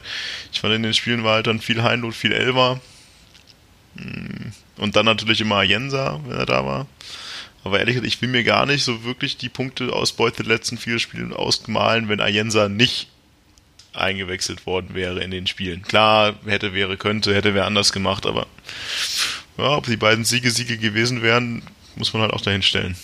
[0.52, 2.82] Ich fand in den Spielen war halt dann viel Heinloth, viel Elver.
[3.98, 4.52] Hm.
[4.80, 6.88] Und dann natürlich immer Jensa, wenn er da war.
[7.64, 10.78] Aber ehrlich gesagt, ich will mir gar nicht so wirklich die Punkte ausbeute der letzten
[10.78, 13.08] vier Spiele ausmalen, wenn Ayensa nicht
[13.94, 15.82] eingewechselt worden wäre in den Spielen.
[15.82, 18.48] Klar, hätte, wäre, könnte, hätte, wäre anders gemacht, aber
[19.58, 21.64] ja, ob die beiden Siege Siege gewesen wären,
[21.96, 22.96] muss man halt auch dahin stellen.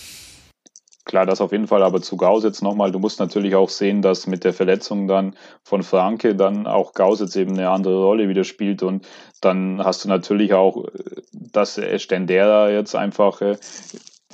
[1.06, 4.02] Klar, das auf jeden Fall, aber zu Gauss jetzt nochmal, du musst natürlich auch sehen,
[4.02, 8.28] dass mit der Verletzung dann von Franke dann auch Gauss jetzt eben eine andere Rolle
[8.28, 8.82] wieder spielt.
[8.82, 9.06] Und
[9.40, 10.88] dann hast du natürlich auch, äh,
[11.30, 13.56] dass Stendera jetzt einfach äh,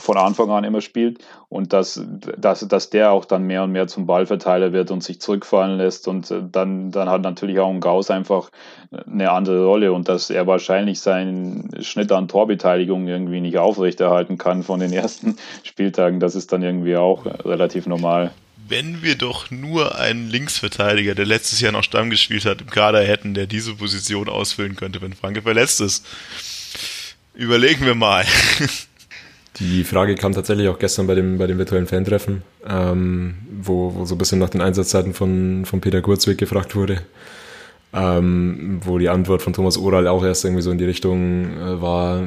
[0.03, 2.03] von Anfang an immer spielt und dass,
[2.36, 6.09] dass, dass der auch dann mehr und mehr zum Ballverteiler wird und sich zurückfallen lässt
[6.09, 8.50] und äh, dann, dann hat natürlich auch ein Gauss einfach
[9.07, 14.62] eine andere Rolle und dass er wahrscheinlich seinen Schnitt an Torbeteiligung irgendwie nicht aufrechterhalten kann
[14.62, 18.32] von den ersten Spieltagen, das ist dann irgendwie auch relativ normal.
[18.68, 23.03] Wenn wir doch nur einen Linksverteidiger, der letztes Jahr noch Stamm gespielt hat, im Kader
[23.03, 26.07] hätten, der diese Position ausfüllen könnte, wenn Franke verletzt ist.
[27.34, 28.24] Überlegen wir mal.
[29.62, 34.04] Die Frage kam tatsächlich auch gestern bei dem, bei dem virtuellen Fan-Treffen, ähm, wo, wo
[34.04, 37.02] so ein bisschen nach den Einsatzzeiten von, von Peter Kurzweg gefragt wurde.
[37.94, 41.80] Ähm, wo die Antwort von Thomas Oral auch erst irgendwie so in die Richtung äh,
[41.80, 42.26] war,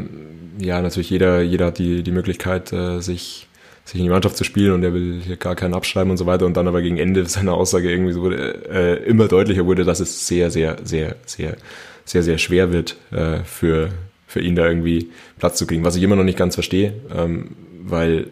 [0.60, 3.48] ja, natürlich jeder, jeder hat die, die Möglichkeit, äh, sich,
[3.84, 6.26] sich in die Mannschaft zu spielen und er will hier gar keinen abschreiben und so
[6.26, 6.46] weiter.
[6.46, 10.00] Und dann aber gegen Ende seiner Aussage irgendwie so wurde, äh, immer deutlicher wurde, dass
[10.00, 11.58] es sehr, sehr, sehr, sehr,
[12.06, 13.90] sehr, sehr schwer wird äh, für,
[14.36, 15.86] für ihn da irgendwie Platz zu kriegen.
[15.86, 17.56] Was ich immer noch nicht ganz verstehe, ähm,
[17.86, 18.28] weil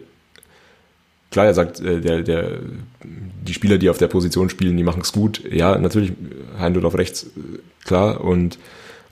[1.30, 2.58] klar, er sagt, äh, der, der,
[3.02, 5.40] die Spieler, die auf der Position spielen, die machen es gut.
[5.50, 6.12] Ja, natürlich,
[6.58, 8.58] Heindl auf rechts, äh, klar, und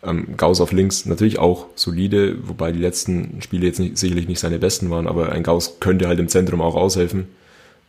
[0.03, 4.41] ähm, Gauss auf links natürlich auch solide, wobei die letzten Spiele jetzt nicht, sicherlich nicht
[4.41, 7.29] seine besten waren, aber ein Gauss könnte halt im Zentrum auch aushelfen.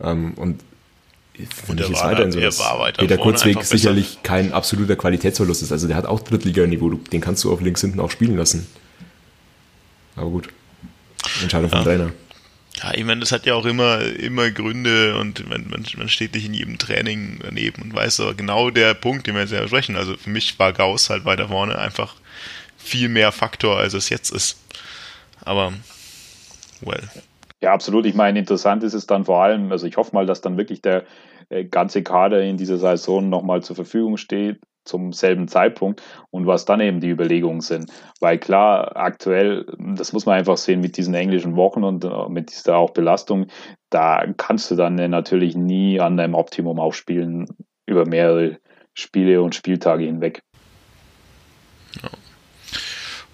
[0.01, 0.61] Ähm, und
[1.67, 5.71] und er war, weiterhin so, er war weiter Peter Kurzweg sicherlich kein absoluter Qualitätsverlust ist.
[5.71, 8.67] Also der hat auch Drittliganiveau, den kannst du auf links hinten auch spielen lassen.
[10.15, 10.49] Aber gut.
[11.41, 11.83] Entscheidung vom ja.
[11.83, 12.11] Trainer.
[12.81, 16.33] Ja, ich meine, das hat ja auch immer, immer Gründe und man, man, man steht
[16.33, 19.67] nicht in jedem Training daneben und weiß aber genau der Punkt, den wir jetzt ja
[19.67, 19.95] sprechen.
[19.95, 22.15] Also für mich war Gauss halt weiter vorne einfach
[22.77, 24.57] viel mehr Faktor, als es jetzt ist.
[25.45, 25.73] Aber,
[26.81, 27.09] well.
[27.61, 28.05] Ja, absolut.
[28.05, 30.81] Ich meine, interessant ist es dann vor allem, also ich hoffe mal, dass dann wirklich
[30.81, 31.05] der
[31.49, 36.65] äh, ganze Kader in dieser Saison nochmal zur Verfügung steht zum selben Zeitpunkt und was
[36.65, 37.91] dann eben die Überlegungen sind.
[38.19, 42.51] Weil klar, aktuell, das muss man einfach sehen mit diesen englischen Wochen und äh, mit
[42.51, 43.47] dieser auch Belastung,
[43.89, 47.47] da kannst du dann natürlich nie an deinem Optimum aufspielen
[47.85, 48.57] über mehrere
[48.93, 50.41] Spiele und Spieltage hinweg.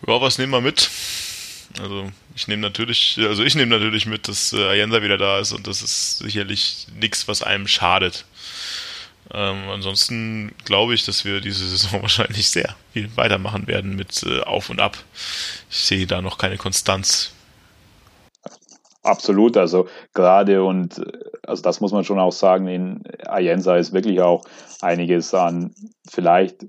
[0.07, 0.89] Ja, was nehmen wir mit?
[1.79, 5.51] Also ich nehme natürlich, also ich nehme natürlich mit, dass äh, Ayensa wieder da ist
[5.51, 8.25] und das ist sicherlich nichts, was einem schadet.
[9.31, 14.41] Ähm, ansonsten glaube ich, dass wir diese Saison wahrscheinlich sehr viel weitermachen werden mit äh,
[14.41, 14.97] Auf und Ab.
[15.69, 17.33] Ich sehe da noch keine Konstanz.
[19.03, 21.01] Absolut, also gerade und
[21.47, 24.43] also das muss man schon auch sagen, in Ayensa ist wirklich auch
[24.81, 25.73] einiges an
[26.07, 26.65] vielleicht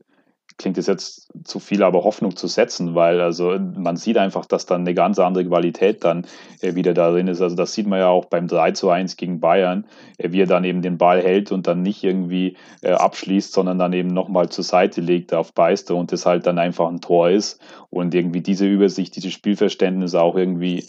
[0.60, 4.66] klingt es jetzt zu viel, aber Hoffnung zu setzen, weil also man sieht einfach, dass
[4.66, 6.26] dann eine ganz andere Qualität dann
[6.60, 7.40] äh, wieder darin ist.
[7.40, 9.86] Also das sieht man ja auch beim 3 zu 1 gegen Bayern,
[10.18, 13.78] äh, wie er dann eben den Ball hält und dann nicht irgendwie äh, abschließt, sondern
[13.78, 17.30] dann eben nochmal zur Seite legt auf Beister und das halt dann einfach ein Tor
[17.30, 17.58] ist.
[17.88, 20.84] Und irgendwie diese Übersicht, dieses Spielverständnis, auch irgendwie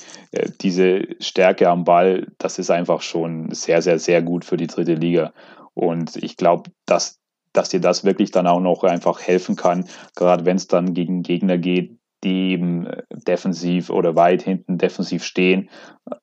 [0.61, 4.93] diese Stärke am Ball, das ist einfach schon sehr, sehr, sehr gut für die dritte
[4.93, 5.33] Liga.
[5.73, 7.20] Und ich glaube, dass
[7.53, 9.85] dass dir das wirklich dann auch noch einfach helfen kann,
[10.15, 15.23] gerade wenn es dann gegen Gegner geht, die eben äh, defensiv oder weit hinten defensiv
[15.23, 15.69] stehen,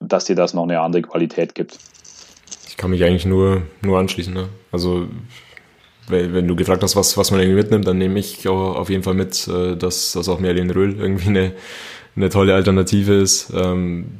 [0.00, 1.78] dass dir das noch eine andere Qualität gibt.
[2.68, 4.32] Ich kann mich eigentlich nur, nur anschließen.
[4.32, 4.48] Ne?
[4.70, 5.08] Also
[6.10, 9.02] wenn du gefragt hast, was, was man irgendwie mitnimmt, dann nehme ich auch auf jeden
[9.02, 11.52] Fall mit, äh, dass, dass auch Merlin Röhl irgendwie eine,
[12.16, 14.18] eine tolle Alternative ist, ähm,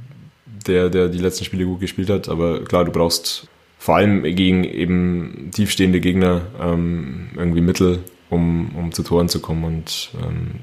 [0.66, 2.28] der, der die letzten Spiele gut gespielt hat.
[2.28, 3.48] Aber klar, du brauchst
[3.79, 9.64] vor allem gegen eben tiefstehende Gegner ähm, irgendwie Mittel, um, um zu Toren zu kommen.
[9.64, 10.61] Und ähm,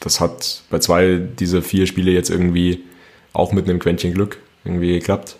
[0.00, 2.84] das hat bei zwei dieser vier Spiele jetzt irgendwie
[3.32, 5.36] auch mit einem Quäntchen Glück irgendwie geklappt.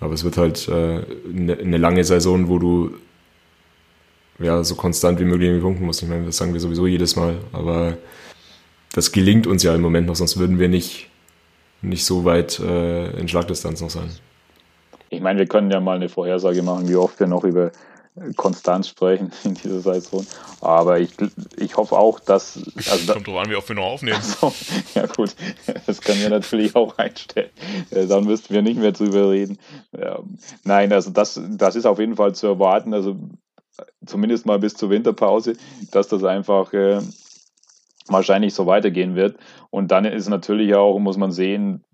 [0.00, 2.94] Aber es wird halt äh, eine, eine lange Saison, wo du
[4.38, 6.02] ja so konstant wie möglich irgendwie punkten musst.
[6.02, 7.96] Ich meine, das sagen wir sowieso jedes Mal, aber
[8.92, 11.08] das gelingt uns ja im Moment noch, sonst würden wir nicht,
[11.82, 14.10] nicht so weit äh, in Schlagdistanz noch sein.
[15.10, 17.70] Ich meine, wir können ja mal eine Vorhersage machen, wie oft wir noch über
[18.36, 20.26] Konstanz sprechen in dieser Saison.
[20.60, 21.10] Aber ich,
[21.56, 22.58] ich hoffe auch, dass.
[22.90, 24.16] Also Kommt drauf an, wie oft wir noch aufnehmen.
[24.16, 24.52] Also,
[24.94, 25.34] ja, gut,
[25.86, 27.50] das können wir natürlich auch einstellen.
[27.90, 29.58] Äh, dann müssten wir nicht mehr drüber reden.
[29.96, 30.20] Ja,
[30.64, 32.94] nein, also das, das ist auf jeden Fall zu erwarten.
[32.94, 33.16] Also
[34.04, 35.56] zumindest mal bis zur Winterpause,
[35.90, 36.72] dass das einfach.
[36.72, 37.00] Äh,
[38.08, 39.36] wahrscheinlich so weitergehen wird.
[39.70, 41.84] Und dann ist natürlich auch, muss man sehen,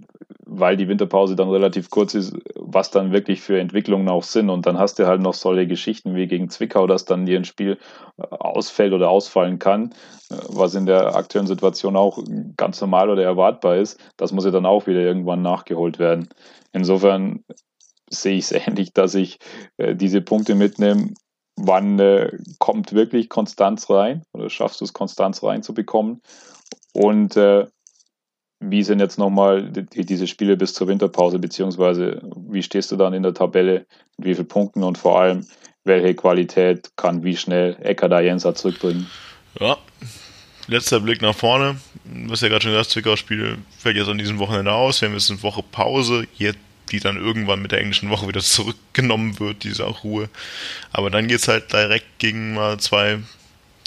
[0.47, 4.51] weil die Winterpause dann relativ kurz ist, was dann wirklich für Entwicklungen auch sind.
[4.51, 7.45] Und dann hast du halt noch solche Geschichten wie gegen Zwickau, dass dann dir ein
[7.45, 7.79] Spiel
[8.19, 9.91] äh, ausfällt oder ausfallen kann,
[10.31, 12.19] äh, was in der aktuellen Situation auch
[12.57, 13.99] ganz normal oder erwartbar ist.
[14.17, 16.29] Das muss ja dann auch wieder irgendwann nachgeholt werden.
[16.73, 17.45] Insofern
[18.11, 19.39] sehe ich es ähnlich, dass ich
[19.77, 21.15] äh, diese Punkte mitnehme.
[21.57, 26.21] Wann äh, kommt wirklich Konstanz rein oder schaffst du es, Konstanz reinzubekommen?
[26.93, 27.67] Und äh,
[28.61, 33.13] wie sind jetzt nochmal die, diese Spiele bis zur Winterpause, beziehungsweise wie stehst du dann
[33.13, 33.87] in der Tabelle,
[34.17, 35.47] mit wie vielen Punkten und vor allem,
[35.85, 39.07] welche Qualität kann wie schnell Eckada Jensa zurückbringen?
[39.61, 39.77] Ja,
[40.67, 41.77] letzter Blick nach vorne.
[42.27, 45.01] Was ja gerade schon gesagt, Zwickau-Spiel fällt jetzt an diesem Wochenende aus.
[45.01, 46.27] Wir haben jetzt eine Woche Pause,
[46.91, 50.29] die dann irgendwann mit der englischen Woche wieder zurückgenommen wird, diese auch Ruhe.
[50.93, 53.19] Aber dann geht es halt direkt gegen mal zwei,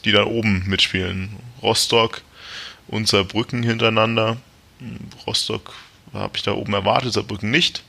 [0.05, 1.37] die da oben mitspielen.
[1.61, 2.21] Rostock
[2.87, 4.37] und Saarbrücken hintereinander.
[5.25, 5.73] Rostock
[6.13, 7.83] habe ich da oben erwartet, Saarbrücken nicht.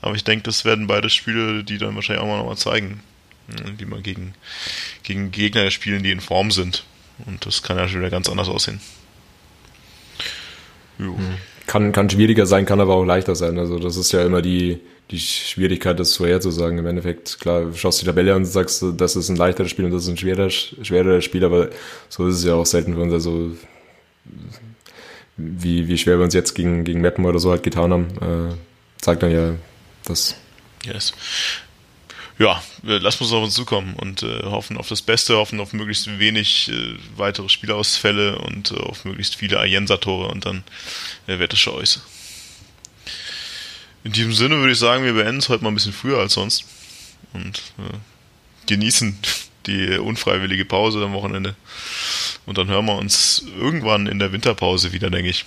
[0.00, 3.02] Aber ich denke, das werden beide Spiele, die dann wahrscheinlich auch mal nochmal zeigen,
[3.78, 4.34] wie man gegen,
[5.02, 6.84] gegen Gegner spielen, die in Form sind.
[7.26, 8.80] Und das kann ja schon wieder ganz anders aussehen.
[10.98, 11.16] Jo.
[11.16, 11.36] Hm.
[11.66, 13.58] Kann, kann schwieriger sein, kann aber auch leichter sein.
[13.58, 16.78] Also das ist ja immer die, die Schwierigkeit, das vorherzusagen.
[16.78, 19.92] Im Endeffekt, klar, schaust die Tabelle an und sagst, das ist ein leichteres Spiel und
[19.92, 21.68] das ist ein schwereres, schwereres Spiel, aber
[22.08, 23.12] so ist es ja auch selten für uns.
[23.12, 23.52] Also
[25.36, 28.54] wie, wie schwer wir uns jetzt gegen, gegen Meppen oder so halt getan haben, äh,
[29.00, 29.54] zeigt dann ja
[30.04, 30.36] das.
[30.84, 31.12] Yes.
[32.42, 36.18] Ja, lassen uns auf uns zukommen und äh, hoffen auf das Beste, hoffen auf möglichst
[36.18, 40.64] wenig äh, weitere Spielausfälle und äh, auf möglichst viele Ayensa-Tore und dann
[41.28, 42.00] äh, wird es aus.
[44.02, 46.32] In diesem Sinne würde ich sagen, wir beenden es heute mal ein bisschen früher als
[46.32, 46.64] sonst
[47.32, 47.96] und äh,
[48.66, 49.16] genießen
[49.68, 51.54] die unfreiwillige Pause am Wochenende.
[52.44, 55.44] Und dann hören wir uns irgendwann in der Winterpause wieder, denke ich.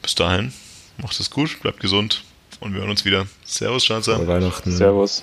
[0.00, 0.54] Bis dahin,
[0.96, 2.24] macht es gut, bleibt gesund
[2.64, 3.26] und wir hören uns wieder.
[3.44, 4.26] Servus, Schanzer.
[4.26, 4.72] Weihnachten.
[4.72, 5.22] Servus.